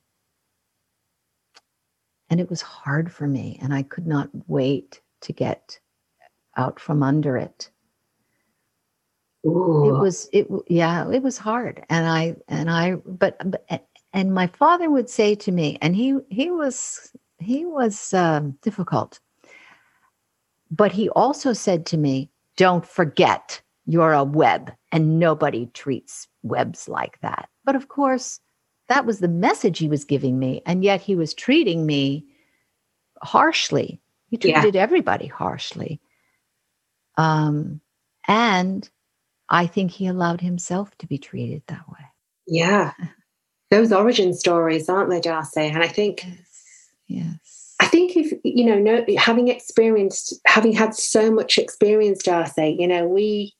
[2.30, 5.78] and it was hard for me, and I could not wait to get
[6.56, 7.70] out from under it.
[9.46, 9.88] Ooh.
[9.88, 14.46] It was it yeah it was hard, and I and I but, but and my
[14.46, 19.20] father would say to me, and he he was he was um, difficult,
[20.70, 26.88] but he also said to me, "Don't forget you're a Webb and nobody treats Webbs
[26.88, 27.48] like that.
[27.64, 28.40] But of course,
[28.88, 30.62] that was the message he was giving me.
[30.66, 32.26] And yet he was treating me
[33.22, 34.00] harshly.
[34.28, 34.82] He treated yeah.
[34.82, 36.00] everybody harshly.
[37.16, 37.80] Um,
[38.28, 38.88] and
[39.48, 42.06] I think he allowed himself to be treated that way.
[42.46, 42.92] Yeah.
[43.70, 45.60] Those origin stories, aren't they, D'Arcy?
[45.60, 46.90] And I think, yes.
[47.06, 47.74] yes.
[47.80, 52.86] I think if, you know, no, having experienced, having had so much experience, D'Arcy, you
[52.86, 53.54] know, we,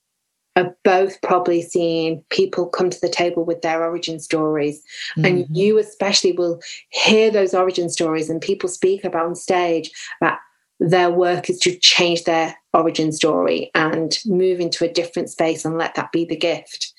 [0.57, 4.83] are both probably seeing people come to the table with their origin stories.
[5.17, 5.25] Mm-hmm.
[5.25, 9.91] And you, especially, will hear those origin stories and people speak about on stage
[10.21, 10.39] about
[10.79, 15.79] their work is to change their origin story and move into a different space and
[15.79, 16.93] let that be the gift.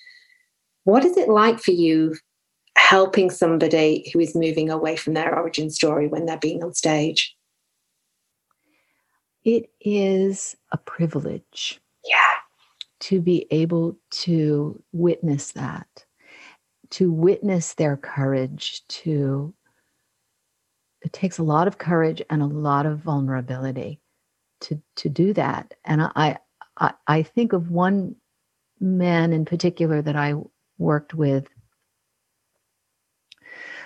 [0.85, 2.15] What is it like for you
[2.77, 7.35] helping somebody who is moving away from their origin story when they're being on stage?
[9.43, 11.81] It is a privilege.
[12.05, 12.42] Yeah
[13.03, 16.05] to be able to witness that,
[16.91, 19.53] to witness their courage, to
[21.01, 23.99] it takes a lot of courage and a lot of vulnerability
[24.61, 25.73] to to do that.
[25.83, 26.37] And I
[26.77, 28.15] I, I think of one
[28.79, 30.35] man in particular that I
[30.77, 31.47] worked with,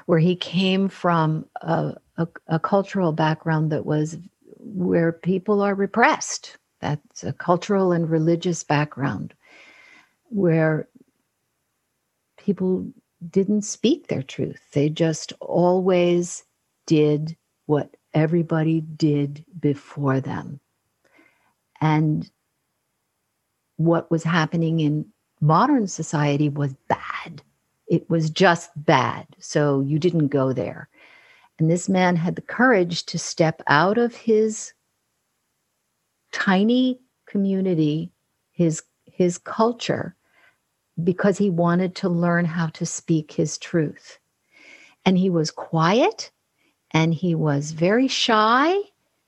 [0.06, 4.18] where he came from a, a, a cultural background that was
[4.60, 6.58] where people are repressed.
[6.80, 9.34] That's a cultural and religious background
[10.30, 10.88] where
[12.38, 12.88] people
[13.30, 14.62] didn't speak their truth.
[14.74, 16.44] They just always
[16.86, 20.60] did what everybody did before them.
[21.82, 22.30] And
[23.78, 25.06] what was happening in
[25.42, 27.42] modern society was bad.
[27.88, 29.28] It was just bad.
[29.40, 30.90] So you didn't go there.
[31.60, 34.74] And this man had the courage to step out of his
[36.32, 38.12] tiny community,
[38.52, 40.16] his his culture,
[41.04, 44.20] because he wanted to learn how to speak his truth.
[45.06, 46.32] And he was quiet
[46.92, 48.76] and he was very shy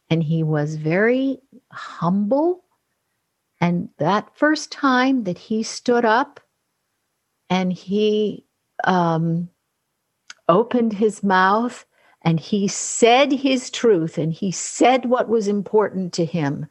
[0.10, 1.40] and he was very
[1.72, 2.64] humble.
[3.62, 6.40] And that first time that he stood up
[7.50, 8.46] and he
[8.84, 9.50] um,
[10.48, 11.86] opened his mouth
[12.22, 16.68] and he said his truth and he said what was important to him,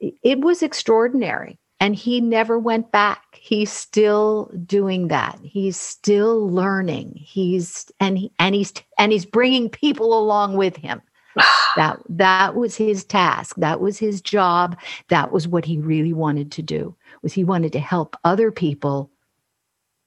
[0.00, 1.58] it was extraordinary.
[1.78, 3.22] And he never went back.
[3.32, 5.38] He's still doing that.
[5.42, 7.12] He's still learning.
[7.16, 11.02] He's and he, and he's and he's bringing people along with him.
[11.76, 13.56] That that was his task.
[13.56, 14.78] That was his job.
[15.08, 19.10] That was what he really wanted to do was he wanted to help other people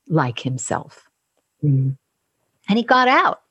[0.08, 1.08] like himself.
[1.64, 1.98] Mm.
[2.70, 3.42] and he got out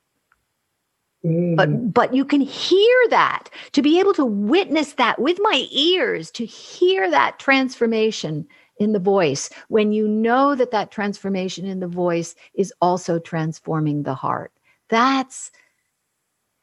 [1.25, 1.57] Mm.
[1.57, 6.31] But but you can hear that to be able to witness that with my ears
[6.33, 8.47] to hear that transformation
[8.79, 14.05] in the voice when you know that that transformation in the voice is also transforming
[14.05, 14.53] the heart.
[14.89, 15.51] That's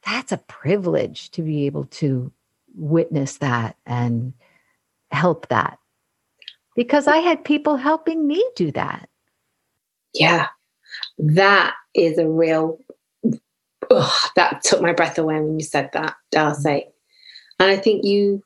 [0.06, 2.32] that's a privilege to be able to
[2.74, 4.32] witness that and
[5.10, 5.78] help that.
[6.74, 9.08] Because I had people helping me do that.
[10.14, 10.48] Yeah.
[11.18, 12.78] That is a real
[13.90, 16.68] oh, that took my breath away when you said that, D'Arcy.
[16.68, 16.90] Mm.
[17.60, 18.42] And I think you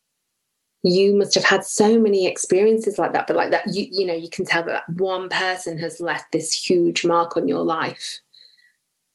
[0.82, 4.14] you must have had so many experiences like that, but like that, you you know,
[4.14, 8.20] you can tell that one person has left this huge mark on your life.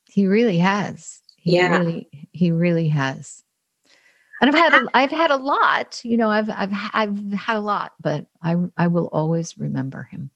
[0.06, 1.22] He really has.
[1.38, 3.44] He yeah, really, he really has.
[4.42, 6.02] And I've had a, I've had a lot.
[6.04, 10.30] You know, I've I've I've had a lot, but I I will always remember him.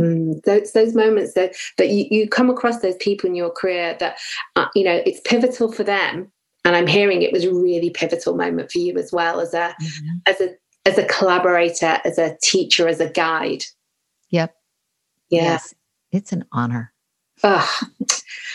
[0.00, 3.96] Mm, those those moments that that you, you come across those people in your career
[4.00, 4.18] that
[4.56, 6.30] uh, you know it's pivotal for them.
[6.66, 9.74] And i'm hearing it was a really pivotal moment for you as well as a
[9.80, 10.16] mm-hmm.
[10.26, 13.64] as a as a collaborator as a teacher as a guide.
[14.28, 14.54] Yep.
[15.30, 15.42] Yeah.
[15.42, 15.74] yes.
[16.12, 16.92] It's an honor.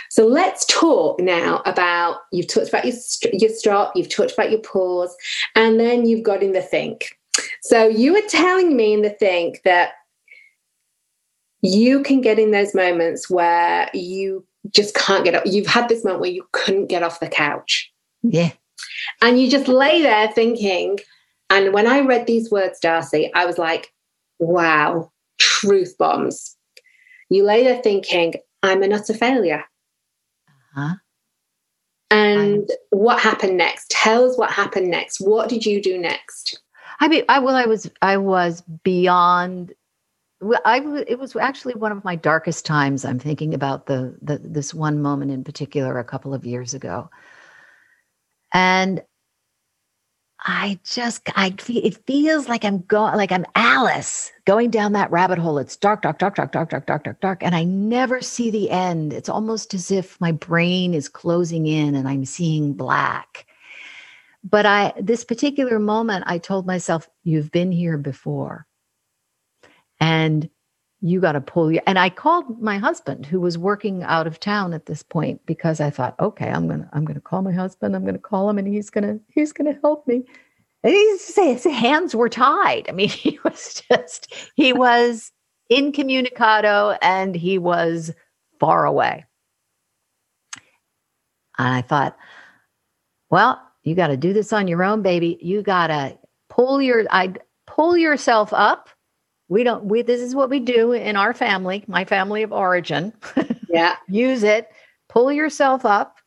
[0.10, 2.96] So let's talk now about you've talked about your
[3.34, 5.14] your stop you've talked about your pause
[5.56, 7.20] and then you've got in the think.
[7.62, 9.94] So you were telling me in the think that
[11.66, 15.44] you can get in those moments where you just can't get up.
[15.46, 17.92] You've had this moment where you couldn't get off the couch.
[18.24, 18.52] Yeah.
[19.22, 21.00] And you just lay there thinking.
[21.50, 23.92] And when I read these words, D'Arcy, I was like,
[24.40, 26.56] wow, truth bombs.
[27.30, 29.64] You lay there thinking, I'm a utter failure.
[30.48, 30.96] Uh-huh.
[32.12, 33.90] And what happened next?
[33.90, 35.20] Tell us what happened next.
[35.20, 36.62] What did you do next?
[37.00, 39.74] I mean, I well, I was I was beyond
[40.66, 43.06] I it was actually one of my darkest times.
[43.06, 47.10] I'm thinking about the, the this one moment in particular a couple of years ago,
[48.54, 49.02] and
[50.48, 55.12] I just I feel it feels like I'm going like I'm Alice going down that
[55.12, 55.58] rabbit hole.
[55.58, 58.70] It's dark, dark, dark, dark, dark, dark, dark, dark, dark, and I never see the
[58.70, 59.14] end.
[59.14, 63.48] It's almost as if my brain is closing in and I'm seeing black.
[64.44, 68.68] But I this particular moment, I told myself, "You've been here before."
[70.00, 70.50] And
[71.02, 74.40] you got to pull your and i called my husband who was working out of
[74.40, 77.96] town at this point because i thought okay i'm gonna i'm gonna call my husband
[77.96, 80.24] i'm gonna call him and he's gonna he's gonna help me.
[80.84, 82.86] And he say his hands were tied.
[82.88, 85.32] I mean he was just he was
[85.72, 88.14] incommunicado and he was
[88.60, 89.26] far away.
[91.58, 92.18] And i thought
[93.30, 95.38] well you got to do this on your own baby.
[95.42, 96.18] You got to
[96.50, 97.34] pull your i
[97.68, 98.90] pull yourself up
[99.48, 103.14] we don't we this is what we do in our family my family of origin.
[103.68, 103.98] Yeah.
[104.08, 104.70] Use it
[105.10, 106.20] pull yourself up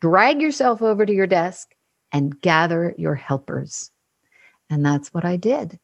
[0.00, 1.74] drag yourself over to your desk
[2.12, 3.90] and gather your helpers.
[4.70, 5.78] And that's what i did.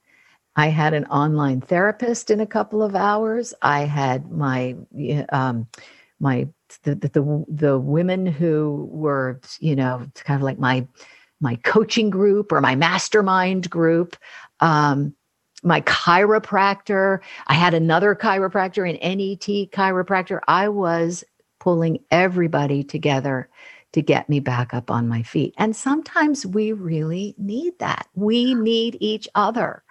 [0.56, 3.54] I had an online therapist in a couple of hours.
[3.62, 4.76] I had my
[5.30, 5.66] um
[6.20, 6.48] my
[6.82, 10.86] the, the the women who were you know kind of like my
[11.40, 14.16] my coaching group or my mastermind group.
[14.60, 15.14] Um
[15.64, 17.20] my chiropractor.
[17.46, 20.40] I had another chiropractor, an NET chiropractor.
[20.46, 21.24] I was
[21.58, 23.48] pulling everybody together
[23.92, 25.54] to get me back up on my feet.
[25.56, 28.08] And sometimes we really need that.
[28.14, 29.82] We need each other.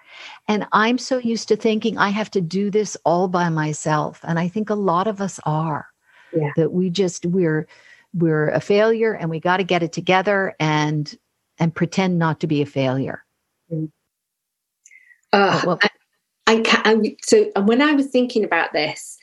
[0.46, 4.20] And I'm so used to thinking I have to do this all by myself.
[4.22, 5.88] And I think a lot of us are.
[6.32, 6.50] Yeah.
[6.56, 7.66] That we just we're
[8.12, 11.16] we're a failure and we got to get it together and
[11.58, 13.24] and pretend not to be a failure.
[13.72, 13.90] Mm.
[15.34, 15.88] Uh, well, I,
[16.46, 19.18] I, I, so and when I was thinking about this,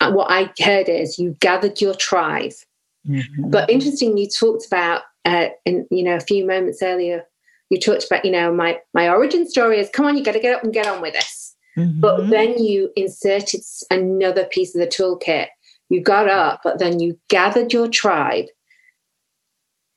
[0.00, 2.52] uh, what I heard is you gathered your tribe.
[3.08, 3.50] Mm-hmm.
[3.50, 7.24] But interesting, you talked about uh, in you know a few moments earlier.
[7.70, 10.40] You talked about you know my my origin story is come on, you got to
[10.40, 11.56] get up and get on with this.
[11.76, 12.00] Mm-hmm.
[12.00, 13.60] But then you inserted
[13.90, 15.48] another piece of the toolkit.
[15.88, 18.46] You got up, but then you gathered your tribe.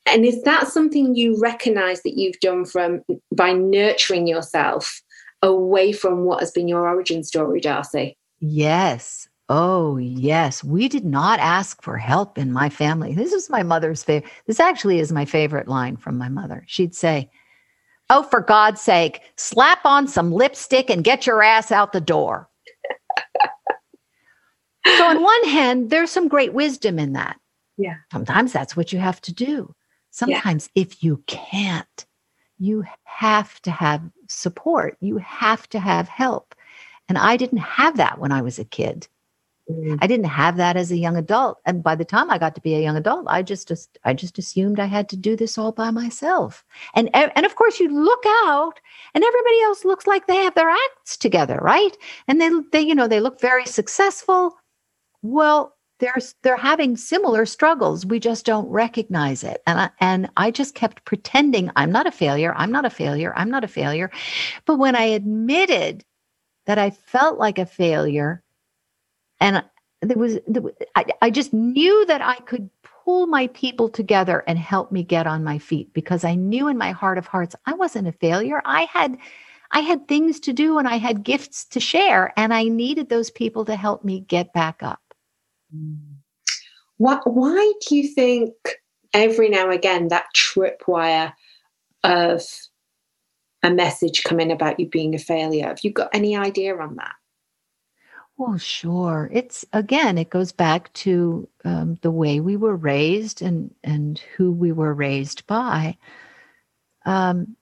[0.05, 3.01] And is that something you recognize that you've done from
[3.35, 5.01] by nurturing yourself
[5.41, 8.17] away from what has been your origin story, D'Arcy?
[8.39, 9.27] Yes.
[9.49, 10.63] Oh, yes.
[10.63, 13.13] We did not ask for help in my family.
[13.13, 14.31] This is my mother's favorite.
[14.45, 16.63] This actually is my favorite line from my mother.
[16.67, 17.29] She'd say,
[18.11, 22.49] Oh, for God's sake, slap on some lipstick and get your ass out the door.
[24.87, 27.39] so, on one hand, there's some great wisdom in that.
[27.77, 27.95] Yeah.
[28.11, 29.75] Sometimes that's what you have to do.
[30.09, 30.81] Sometimes, yeah.
[30.81, 32.05] if you can't,
[32.59, 36.53] you have to have support, you have to have help.
[37.07, 39.07] And I didn't have that when I was a kid.
[39.69, 39.95] Mm-hmm.
[40.01, 41.59] I didn't have that as a young adult.
[41.65, 43.71] And by the time I got to be a young adult, I just
[44.03, 46.63] I just assumed I had to do this all by myself.
[46.95, 48.79] And and of course you look out
[49.13, 51.95] and everybody else looks like they have their acts together, right?
[52.27, 54.57] And they they you know, they look very successful.
[55.21, 58.05] Well, they're they're having similar struggles.
[58.05, 59.61] We just don't recognize it.
[59.67, 62.53] And I, and I just kept pretending I'm not a failure.
[62.55, 63.33] I'm not a failure.
[63.35, 64.09] I'm not a failure.
[64.65, 66.05] But when I admitted
[66.65, 68.43] that I felt like a failure,
[69.39, 69.63] and
[70.01, 70.39] there was,
[70.95, 75.27] I, I just knew that I could pull my people together and help me get
[75.27, 78.61] on my feet because I knew in my heart of hearts I wasn't a failure.
[78.65, 79.17] I had
[79.71, 83.29] I had things to do and I had gifts to share and I needed those
[83.29, 85.08] people to help me get back up.
[86.97, 88.53] Why, why do you think
[89.13, 91.33] every now and again that tripwire
[92.03, 92.43] of
[93.63, 95.67] a message coming about you being a failure?
[95.67, 97.13] Have you got any idea on that?
[98.37, 99.29] Well, sure.
[99.33, 104.53] It's again, it goes back to um, the way we were raised and and who
[104.53, 105.97] we were raised by.
[107.05, 107.57] Um,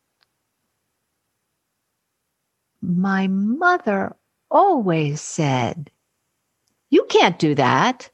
[2.81, 4.15] my mother
[4.51, 5.89] always said,
[6.89, 8.09] "You can't do that."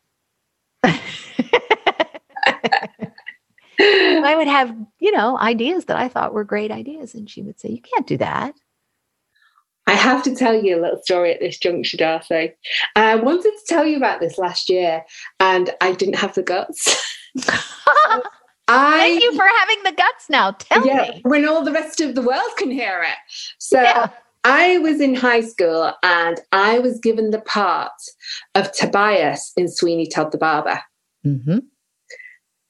[3.80, 7.60] I would have, you know, ideas that I thought were great ideas, and she would
[7.60, 8.56] say, "You can't do that."
[9.86, 12.54] I have to tell you a little story at this juncture, D'Arcy.
[12.96, 15.04] I wanted to tell you about this last year,
[15.40, 17.20] and I didn't have the guts.
[17.48, 18.22] I,
[18.98, 20.52] Thank you for having the guts now.
[20.52, 21.22] Tell yeah, me.
[21.24, 23.18] When all the rest of the world can hear it.
[23.60, 24.10] So yeah.
[24.44, 27.92] I was in high school and I was given the part
[28.56, 30.82] of Tobias in Sweeney Todd the Barber.
[31.26, 31.60] Mm-hmm.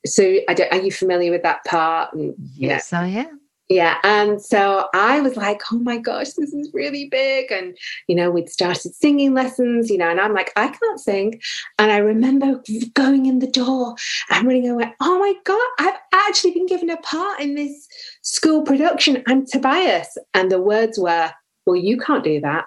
[0.05, 2.15] So are you familiar with that part?
[2.55, 3.39] yes, I am.
[3.69, 3.97] Yeah.
[4.03, 7.51] And so I was like, oh my gosh, this is really big.
[7.51, 11.41] And, you know, we'd started singing lessons, you know, and I'm like, I can't sing.
[11.79, 12.61] And I remember
[12.93, 13.95] going in the door
[14.29, 17.87] and running went, oh my God, I've actually been given a part in this
[18.21, 19.23] school production.
[19.27, 20.17] I'm Tobias.
[20.33, 21.31] And the words were,
[21.65, 22.65] well, you can't do that.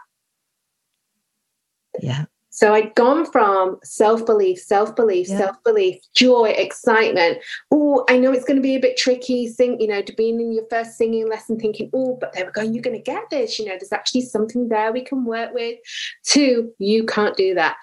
[2.01, 2.27] Yeah.
[2.51, 5.39] So I'd gone from self belief, self belief, yeah.
[5.39, 7.39] self belief, joy, excitement.
[7.71, 9.47] Oh, I know it's going to be a bit tricky.
[9.47, 12.51] Sing, you know, to being in your first singing lesson, thinking, oh, but they were
[12.51, 13.59] going, you're going to get this.
[13.59, 15.79] You know, there's actually something there we can work with.
[16.25, 17.77] Two, you can't do that.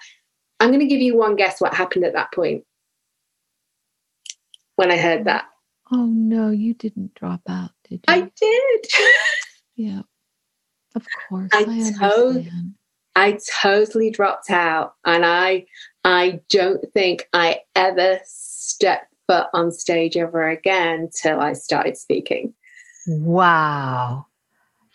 [0.58, 2.64] I'm going to give you one guess what happened at that point
[4.74, 5.44] when I heard that.
[5.92, 8.14] Oh no, you didn't drop out, did you?
[8.14, 8.86] I did.
[9.76, 10.02] yeah,
[10.94, 11.50] of course.
[11.52, 12.74] I, I understand.
[13.16, 15.66] I totally dropped out and I
[16.04, 22.54] I don't think I ever stepped foot on stage ever again till I started speaking.
[23.06, 24.26] Wow.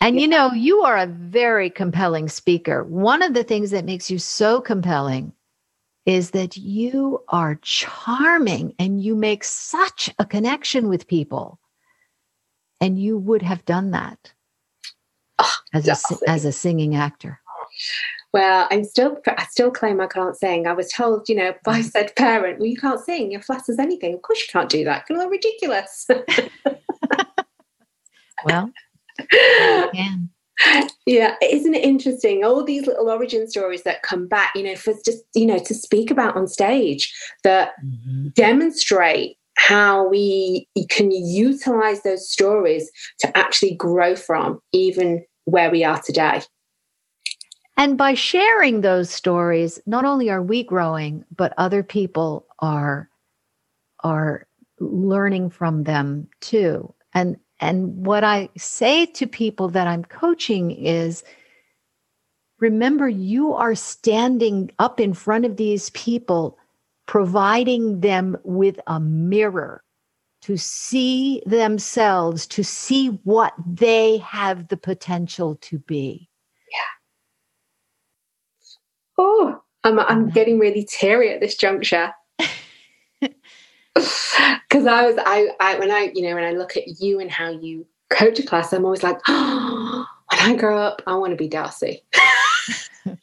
[0.00, 0.22] And yeah.
[0.22, 2.84] you know, you are a very compelling speaker.
[2.84, 5.32] One of the things that makes you so compelling
[6.06, 11.58] is that you are charming and you make such a connection with people.
[12.80, 14.32] And you would have done that
[15.40, 15.96] oh, as a,
[16.28, 17.40] as a singing actor.
[18.32, 20.66] Well, I'm still, I still claim I can't sing.
[20.66, 21.84] I was told, you know, by mm.
[21.84, 23.32] said parent, well, you can't sing.
[23.32, 24.14] You're flat as anything.
[24.14, 25.04] Of course you can't do that.
[25.10, 26.06] You're ridiculous.
[28.44, 28.70] well,
[29.92, 30.30] can.
[31.06, 32.44] yeah, isn't it interesting?
[32.44, 35.74] All these little origin stories that come back, you know, for just, you know, to
[35.74, 37.12] speak about on stage
[37.42, 38.28] that mm-hmm.
[38.34, 46.00] demonstrate how we can utilize those stories to actually grow from even where we are
[46.00, 46.42] today.
[47.76, 53.08] And by sharing those stories, not only are we growing, but other people are
[54.02, 54.46] are
[54.78, 56.92] learning from them too.
[57.14, 61.22] And and what I say to people that I'm coaching is
[62.58, 66.58] remember, you are standing up in front of these people,
[67.06, 69.82] providing them with a mirror
[70.42, 76.28] to see themselves, to see what they have the potential to be.
[76.70, 76.78] Yeah.
[79.18, 82.12] Oh, I'm, I'm getting really teary at this juncture
[83.94, 87.30] because I was I, I when I you know when I look at you and
[87.30, 91.32] how you coach a class, I'm always like, oh, when I grow up, I want
[91.32, 92.02] to be D'Arcy.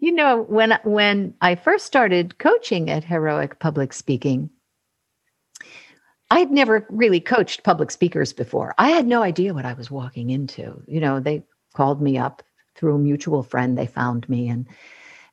[0.00, 4.50] you know, when when I first started coaching at Heroic Public Speaking,
[6.30, 8.74] I'd never really coached public speakers before.
[8.78, 10.82] I had no idea what I was walking into.
[10.86, 11.42] You know, they
[11.74, 12.42] called me up
[12.74, 13.78] through a mutual friend.
[13.78, 14.66] They found me and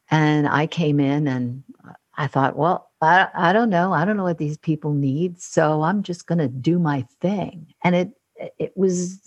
[0.10, 1.64] and I came in and
[2.16, 3.94] I thought, well, I, I don't know.
[3.94, 5.42] I don't know what these people need.
[5.42, 7.74] So I'm just going to do my thing.
[7.84, 8.12] And it,
[8.60, 9.22] it was,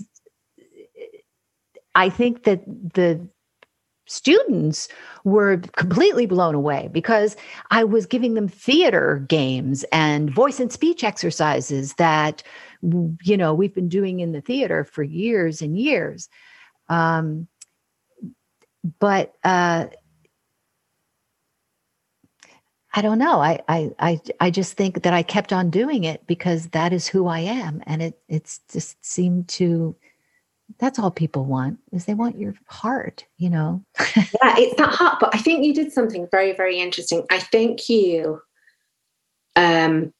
[1.95, 3.27] I think that the
[4.07, 4.89] students
[5.25, 7.37] were completely blown away because
[7.71, 12.43] I was giving them theater games and voice and speech exercises that,
[12.83, 16.29] you know, we've been doing in the theater for years and years.
[16.89, 17.49] Um,
[18.99, 19.87] but, uh,
[22.97, 23.41] I don't know.
[23.41, 27.09] I, I I I just think that I kept on doing it because that is
[27.09, 29.97] who I am, and it it's just seemed to.
[30.79, 33.85] That's all people want is they want your heart, you know.
[34.17, 35.19] yeah, it's that heart.
[35.21, 37.25] But I think you did something very very interesting.
[37.31, 38.41] I think you,
[39.57, 40.13] um,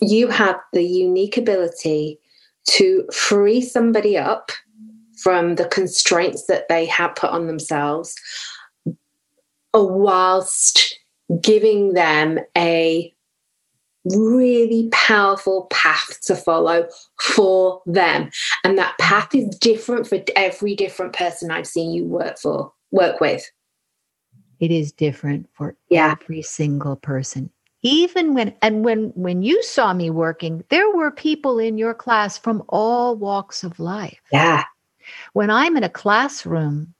[0.00, 2.18] you have the unique ability
[2.70, 4.50] to free somebody up
[5.16, 8.14] from the constraints that they have put on themselves,
[9.72, 10.98] whilst
[11.40, 13.12] giving them a
[14.14, 16.88] really powerful path to follow
[17.20, 18.30] for them.
[18.64, 23.20] And that path is different for every different person i've seen you work for work
[23.20, 23.44] with.
[24.60, 26.14] It is different for yeah.
[26.20, 27.50] every single person.
[27.82, 32.38] Even when and when when you saw me working there were people in your class
[32.38, 34.20] from all walks of life.
[34.32, 34.64] Yeah.
[35.34, 36.94] When i'm in a classroom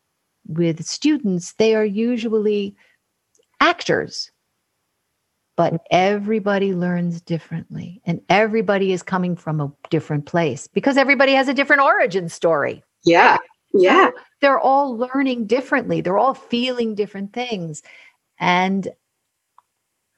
[0.47, 2.77] with students they are usually
[3.61, 4.31] actors.
[5.57, 11.49] But everybody learns differently, and everybody is coming from a different place because everybody has
[11.49, 12.85] a different origin story.
[13.05, 13.39] Yeah.
[13.73, 14.11] Yeah.
[14.11, 17.83] So they're all learning differently, they're all feeling different things.
[18.39, 18.89] And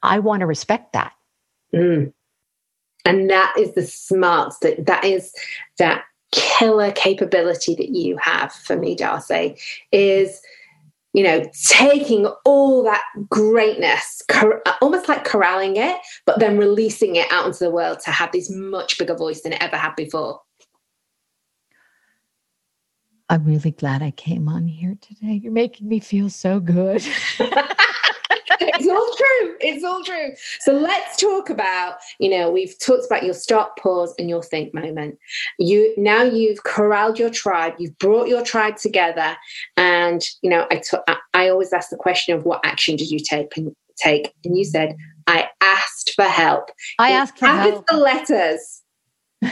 [0.01, 1.13] I want to respect that.
[1.73, 2.13] Mm.
[3.05, 5.33] And that is the smarts that that is
[5.77, 9.57] that killer capability that you have for me, D'Arcy,
[9.91, 10.41] is
[11.13, 17.31] you know, taking all that greatness, cor- almost like corralling it, but then releasing it
[17.31, 20.39] out into the world to have this much bigger voice than it ever had before.
[23.31, 25.33] I'm really glad I came on here today.
[25.33, 27.03] You're making me feel so good.
[28.59, 29.55] it's all true.
[29.61, 30.31] It's all true.
[30.61, 34.73] So let's talk about, you know, we've talked about your stop, pause, and your think
[34.73, 35.17] moment.
[35.57, 39.35] You now you've corralled your tribe, you've brought your tribe together,
[39.77, 43.19] and you know, I, t- I always ask the question of what action did you
[43.19, 44.95] take and take, and you said
[45.27, 46.71] I asked for help.
[46.97, 47.85] I asked for help.
[47.87, 48.81] the letters.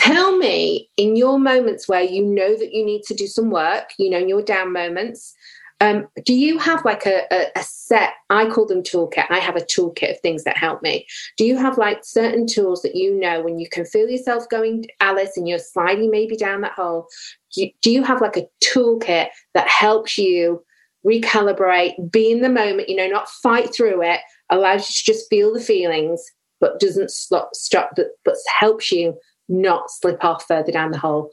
[0.00, 3.90] Tell me in your moments where you know that you need to do some work,
[3.98, 5.34] you know, in your down moments,
[5.80, 8.14] um, do you have like a, a, a, set?
[8.30, 9.26] I call them toolkit.
[9.30, 11.06] I have a toolkit of things that help me.
[11.36, 14.86] Do you have like certain tools that you know when you can feel yourself going,
[15.00, 17.06] Alice, and you're sliding maybe down that hole?
[17.54, 20.64] Do you, do you have like a toolkit that helps you
[21.06, 24.20] recalibrate, be in the moment, you know, not fight through it,
[24.50, 26.24] allows you to just feel the feelings,
[26.60, 29.16] but doesn't stop, stop but, but helps you
[29.48, 31.30] not slip off further down the hole?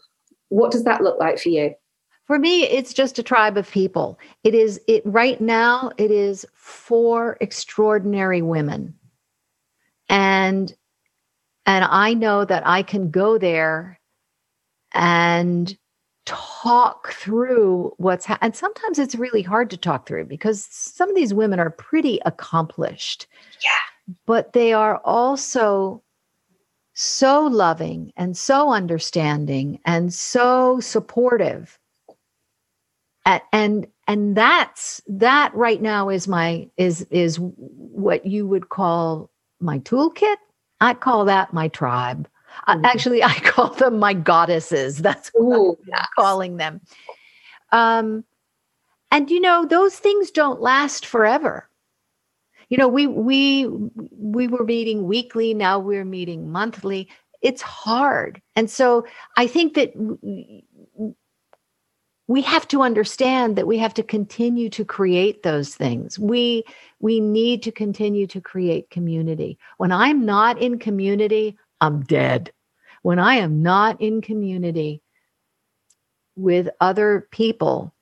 [0.50, 1.74] What does that look like for you?
[2.26, 4.20] For me, it's just a tribe of people.
[4.44, 8.96] It is it right now, it is four extraordinary women.
[10.10, 10.74] And
[11.68, 14.00] and I know that I can go there
[14.94, 15.76] and
[16.26, 21.16] talk through what's ha- and sometimes it's really hard to talk through because some of
[21.16, 23.28] these women are pretty accomplished.
[23.64, 24.16] Yeah.
[24.26, 26.02] But they are also
[26.94, 31.78] so loving and so understanding and so supportive
[33.26, 39.80] and and, that's that right now is my is is what you would call my
[39.80, 40.36] toolkit.
[40.82, 42.28] I call that my tribe.
[42.70, 42.86] Mm-hmm.
[42.86, 45.00] actually i call them my goddesses.
[45.00, 46.08] That's what Ooh, i'm yes.
[46.18, 46.82] calling them.
[47.72, 48.24] Um
[49.12, 51.68] and you know those things don't last forever.
[52.70, 53.68] You know we we
[54.12, 55.54] we were meeting weekly.
[55.54, 57.10] Now we're meeting monthly.
[57.42, 58.42] It's hard.
[58.56, 59.06] And so
[59.38, 59.92] i think that
[62.28, 66.18] we have to understand that we have to continue to create those things.
[66.18, 66.64] We
[67.00, 69.60] we need to continue to create community.
[69.78, 72.52] When i'm not in community i'm dead.
[73.04, 75.02] When i am not in community
[76.36, 77.94] with other people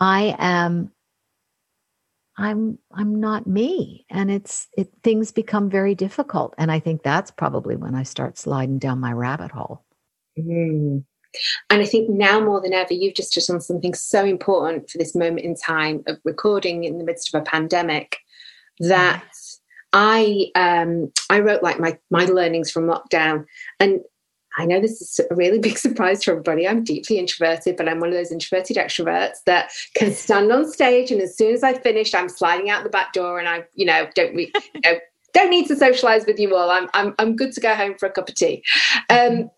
[0.00, 0.90] i am
[2.38, 4.06] i'm i'm not me.
[4.10, 6.54] And it's it things become very difficult.
[6.56, 9.84] And i think that's probably when i start sliding down my rabbit hole.
[10.38, 11.04] Mm.
[11.70, 14.98] And i think now more than ever you've just touched on something so important for
[14.98, 18.18] this moment in time of recording in the midst of a pandemic
[18.80, 19.24] that
[19.94, 23.46] I um, I wrote like my my learnings from lockdown,
[23.78, 24.00] and
[24.58, 26.66] I know this is a really big surprise to everybody.
[26.66, 31.12] I'm deeply introverted, but I'm one of those introverted extroverts that can stand on stage,
[31.12, 33.86] and as soon as I finish, I'm sliding out the back door, and I, you
[33.86, 34.50] know, don't you
[34.84, 34.98] know,
[35.32, 36.70] don't need to socialize with you all.
[36.70, 38.64] I'm I'm I'm good to go home for a cup of tea.
[39.10, 39.48] Um,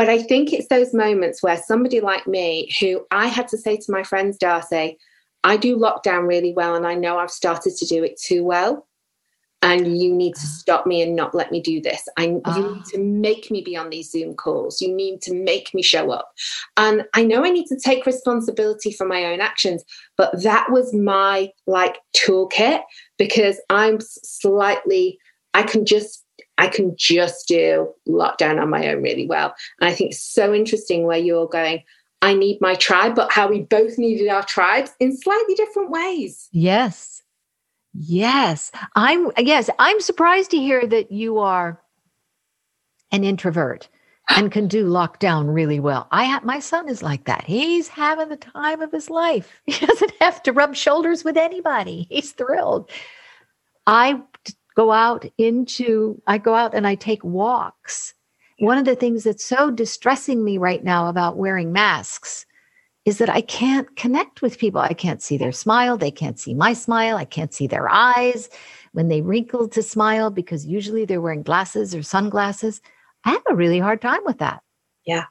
[0.00, 3.76] but I think it's those moments where somebody like me, who I had to say
[3.76, 4.96] to my friends, D'Arcy,
[5.44, 8.88] I do lockdown really well, and I know I've started to do it too well
[9.60, 12.08] and you need to stop me and not let me do this.
[12.16, 12.82] I, You need ah.
[12.92, 14.80] to make me be on these Zoom calls.
[14.80, 16.32] You need to make me show up.
[16.78, 19.84] And I know I need to take responsibility for my own actions,
[20.16, 22.80] but that was my like toolkit
[23.18, 25.18] because I'm slightly,
[25.52, 26.24] I can just,
[26.58, 29.54] I can just do lockdown on my own really well.
[29.80, 31.82] And I think it's so interesting where you're going,
[32.22, 36.48] I need my tribe, but how we both needed our tribes in slightly different ways.
[36.52, 37.22] Yes.
[37.94, 38.70] Yes.
[38.94, 41.80] I'm yes, I'm surprised to hear that you are
[43.10, 43.88] an introvert
[44.28, 46.06] and can do lockdown really well.
[46.12, 47.44] I have my son is like that.
[47.44, 49.60] He's having the time of his life.
[49.66, 52.06] He doesn't have to rub shoulders with anybody.
[52.10, 52.90] He's thrilled.
[53.86, 54.20] I
[54.74, 58.14] go out into I go out and I take walks.
[58.58, 62.44] One of the things that's so distressing me right now about wearing masks
[63.06, 64.80] is that I can't connect with people.
[64.80, 65.96] I can't see their smile.
[65.96, 67.16] They can't see my smile.
[67.16, 68.50] I can't see their eyes
[68.92, 72.82] when they wrinkle to smile because usually they're wearing glasses or sunglasses.
[73.24, 74.62] I have a really hard time with that.
[75.06, 75.24] Yeah.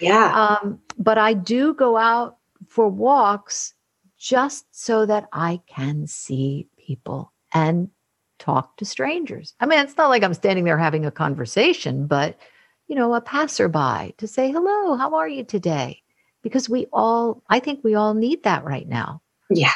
[0.00, 0.58] Yeah.
[0.62, 2.36] Um, but I do go out
[2.68, 3.74] for walks
[4.16, 7.90] just so that I can see people and
[8.38, 9.54] talk to strangers.
[9.60, 12.38] I mean, it's not like I'm standing there having a conversation, but
[12.86, 16.02] you know, a passerby to say, hello, how are you today?
[16.42, 19.22] because we all, I think we all need that right now.
[19.50, 19.72] Yeah.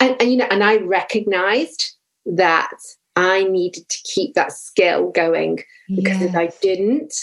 [0.00, 1.92] And, and you know, and I recognized
[2.26, 2.76] that
[3.16, 6.30] I needed to keep that skill going because yes.
[6.30, 7.14] if I didn't,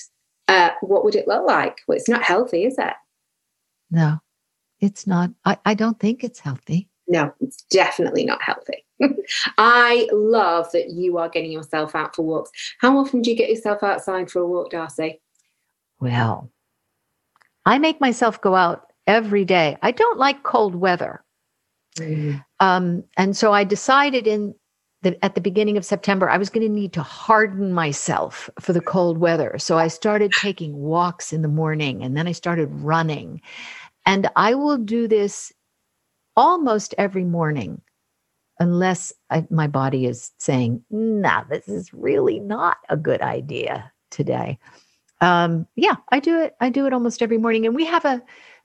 [0.48, 1.80] uh, what would it look like?
[1.88, 2.94] Well, it's not healthy, is it?
[3.90, 4.20] No,
[4.80, 5.32] it's not.
[5.46, 6.90] I, I don't think it's healthy.
[7.08, 8.86] No, it's definitely not healthy.
[9.58, 12.52] I love that you are getting yourself out for walks.
[12.80, 15.22] How often do you get yourself outside for a walk, D'Arcy?
[16.00, 16.52] Well,
[17.66, 19.78] I make myself go out every day.
[19.82, 21.24] I don't like cold weather.
[21.98, 22.38] Mm-hmm.
[22.60, 24.56] Um, and so I decided in
[25.02, 28.74] the, at the beginning of September, I was going to need to harden myself for
[28.74, 29.58] the cold weather.
[29.58, 33.42] So I started taking walks in the morning and then I started running.
[34.06, 35.52] And I will do this
[36.36, 37.82] almost every morning
[38.62, 44.60] unless I, my body is saying, nah, this is really not a good idea today
[45.22, 46.56] um, yeah, I do it.
[46.60, 47.66] I do it almost every morning.
[47.66, 48.22] And we have a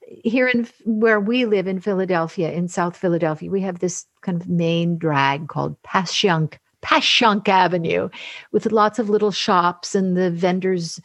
[0.09, 4.49] here in where we live in Philadelphia, in South Philadelphia, we have this kind of
[4.49, 8.09] main drag called Passyunk Passyunk Avenue,
[8.51, 10.99] with lots of little shops, and the vendors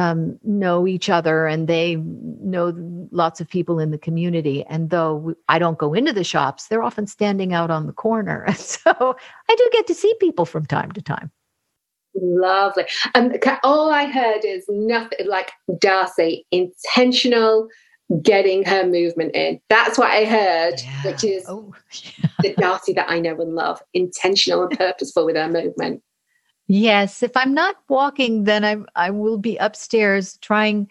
[0.00, 2.72] um, know each other, and they know
[3.10, 4.64] lots of people in the community.
[4.64, 8.44] And though I don't go into the shops, they're often standing out on the corner,
[8.46, 9.16] and so
[9.48, 11.30] I do get to see people from time to time.
[12.14, 12.84] Lovely.
[13.14, 17.68] And all I heard is nothing like D'Arcy, intentional
[18.22, 19.60] getting her movement in.
[19.68, 21.04] That's what I heard, yeah.
[21.04, 22.30] which is oh, yeah.
[22.42, 26.02] the D'Arcy that I know and love, intentional and purposeful with her movement.
[26.72, 30.88] Yes, if I'm not walking, then I I will be upstairs trying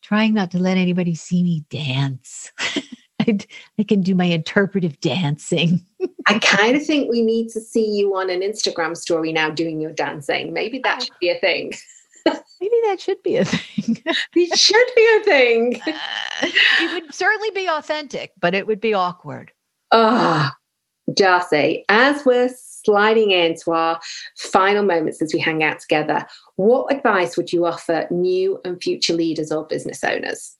[0.00, 2.52] trying not to let anybody see me dance.
[3.20, 3.36] I,
[3.80, 5.84] I can do my interpretive dancing.
[6.28, 9.80] I kind of think we need to see you on an Instagram story now doing
[9.80, 10.52] your dancing.
[10.52, 11.72] Maybe that should be a thing.
[12.60, 14.00] Maybe that should be a thing.
[14.36, 15.82] it should be a thing.
[15.84, 16.46] Uh,
[16.80, 19.50] it would certainly be authentic, but it would be awkward.
[19.90, 22.50] Ah, oh, D'Arcy, as we're
[22.86, 24.00] sliding into our
[24.38, 26.24] final moments as we hang out together,
[26.56, 30.56] what advice would you offer new and future leaders or business owners?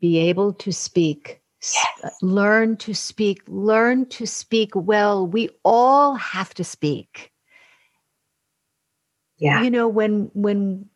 [0.00, 1.40] Be able to speak
[1.72, 1.86] Yes.
[2.04, 5.26] Uh, learn to speak, learn to speak well.
[5.26, 7.32] We all have to speak.
[9.38, 9.62] Yeah.
[9.62, 10.86] You know, when when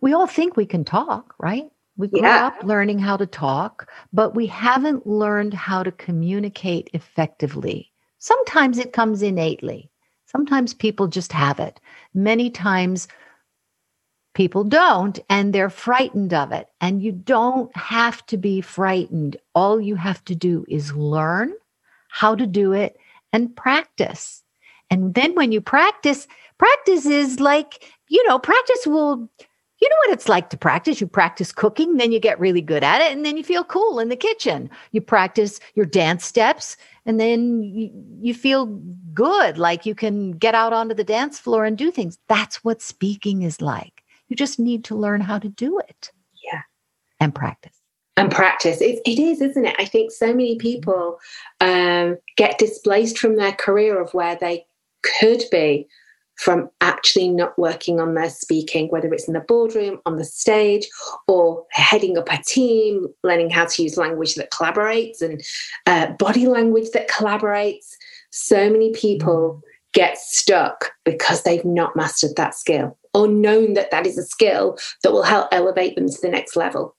[0.00, 1.70] we all think we can talk, right?
[1.96, 2.46] We grew yeah.
[2.46, 7.91] up learning how to talk, but we haven't learned how to communicate effectively.
[8.22, 9.90] Sometimes it comes innately.
[10.26, 11.80] Sometimes people just have it.
[12.14, 13.08] Many times
[14.34, 16.68] People don't, and they're frightened of it.
[16.80, 19.36] And you don't have to be frightened.
[19.54, 21.52] All you have to do is learn
[22.08, 22.96] how to do it
[23.32, 24.42] and practice.
[24.90, 29.28] And then when you practice, practice is like, you know, practice will,
[29.82, 31.00] you know what it's like to practice.
[31.00, 33.98] You practice cooking, then you get really good at it, and then you feel cool
[33.98, 34.70] in the kitchen.
[34.92, 38.66] You practice your dance steps, and then you, you feel
[39.12, 42.16] good, like you can get out onto the dance floor and do things.
[42.28, 44.04] That's what speaking is like.
[44.28, 46.12] You just need to learn how to do it.
[46.44, 46.60] Yeah.
[47.18, 47.76] And practice.
[48.16, 48.80] And practice.
[48.80, 49.74] It, it is, isn't it?
[49.80, 51.18] I think so many people
[51.60, 54.64] um, get displaced from their career of where they
[55.02, 55.88] could be
[56.36, 60.88] from actually not working on their speaking, whether it's in the boardroom, on the stage,
[61.28, 65.42] or heading up a team, learning how to use language that collaborates and
[65.86, 67.94] uh, body language that collaborates.
[68.30, 69.68] So many people mm.
[69.92, 74.78] get stuck because they've not mastered that skill or known that that is a skill
[75.02, 76.96] that will help elevate them to the next level.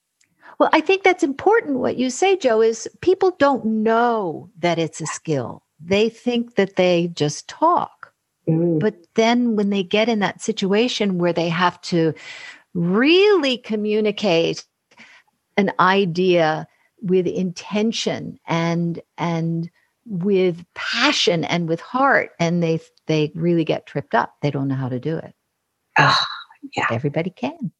[0.60, 1.80] Well, I think that's important.
[1.80, 5.64] What you say, Joe, is people don't know that it's a skill.
[5.80, 8.03] They think that they just talk.
[8.48, 8.80] Mm.
[8.80, 12.14] But then when they get in that situation where they have to
[12.74, 14.66] really communicate
[15.58, 16.68] an idea
[17.02, 19.70] with intention and and
[20.06, 24.76] with passion and with heart and they they really get tripped up they don't know
[24.76, 25.34] how to do it
[25.98, 26.18] Oh,
[26.76, 26.88] yeah.
[26.92, 27.72] Everybody can.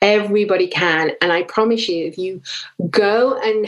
[0.00, 1.12] Everybody can.
[1.22, 2.42] And I promise you, if you
[2.90, 3.66] go and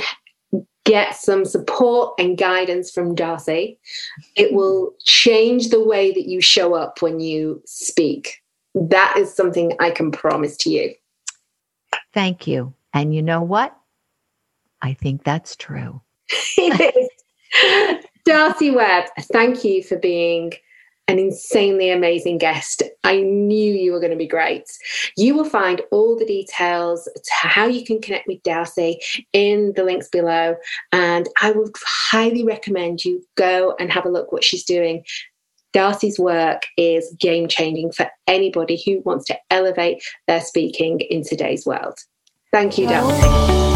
[0.87, 3.78] get some support and guidance from D'Arcy,
[4.37, 8.43] it will change the way that you show up when you speak.
[8.74, 10.95] That is something I can promise to you.
[12.14, 12.72] Thank you.
[12.95, 13.76] And you know what?
[14.80, 16.01] I think that's true.
[18.24, 20.53] D'Arcy Webb, thank you for being
[21.09, 22.82] an insanely amazing guest.
[23.04, 24.64] I knew you were going to be great.
[25.16, 29.00] You will find all the details to how you can connect with D'Arcy
[29.32, 30.57] in the links below.
[30.92, 35.04] And I would highly recommend you go and have a look what she's doing.
[35.72, 41.66] D'Arcy's work is game changing for anybody who wants to elevate their speaking in today's
[41.66, 41.98] world.
[42.52, 43.76] Thank you, D'Arcy.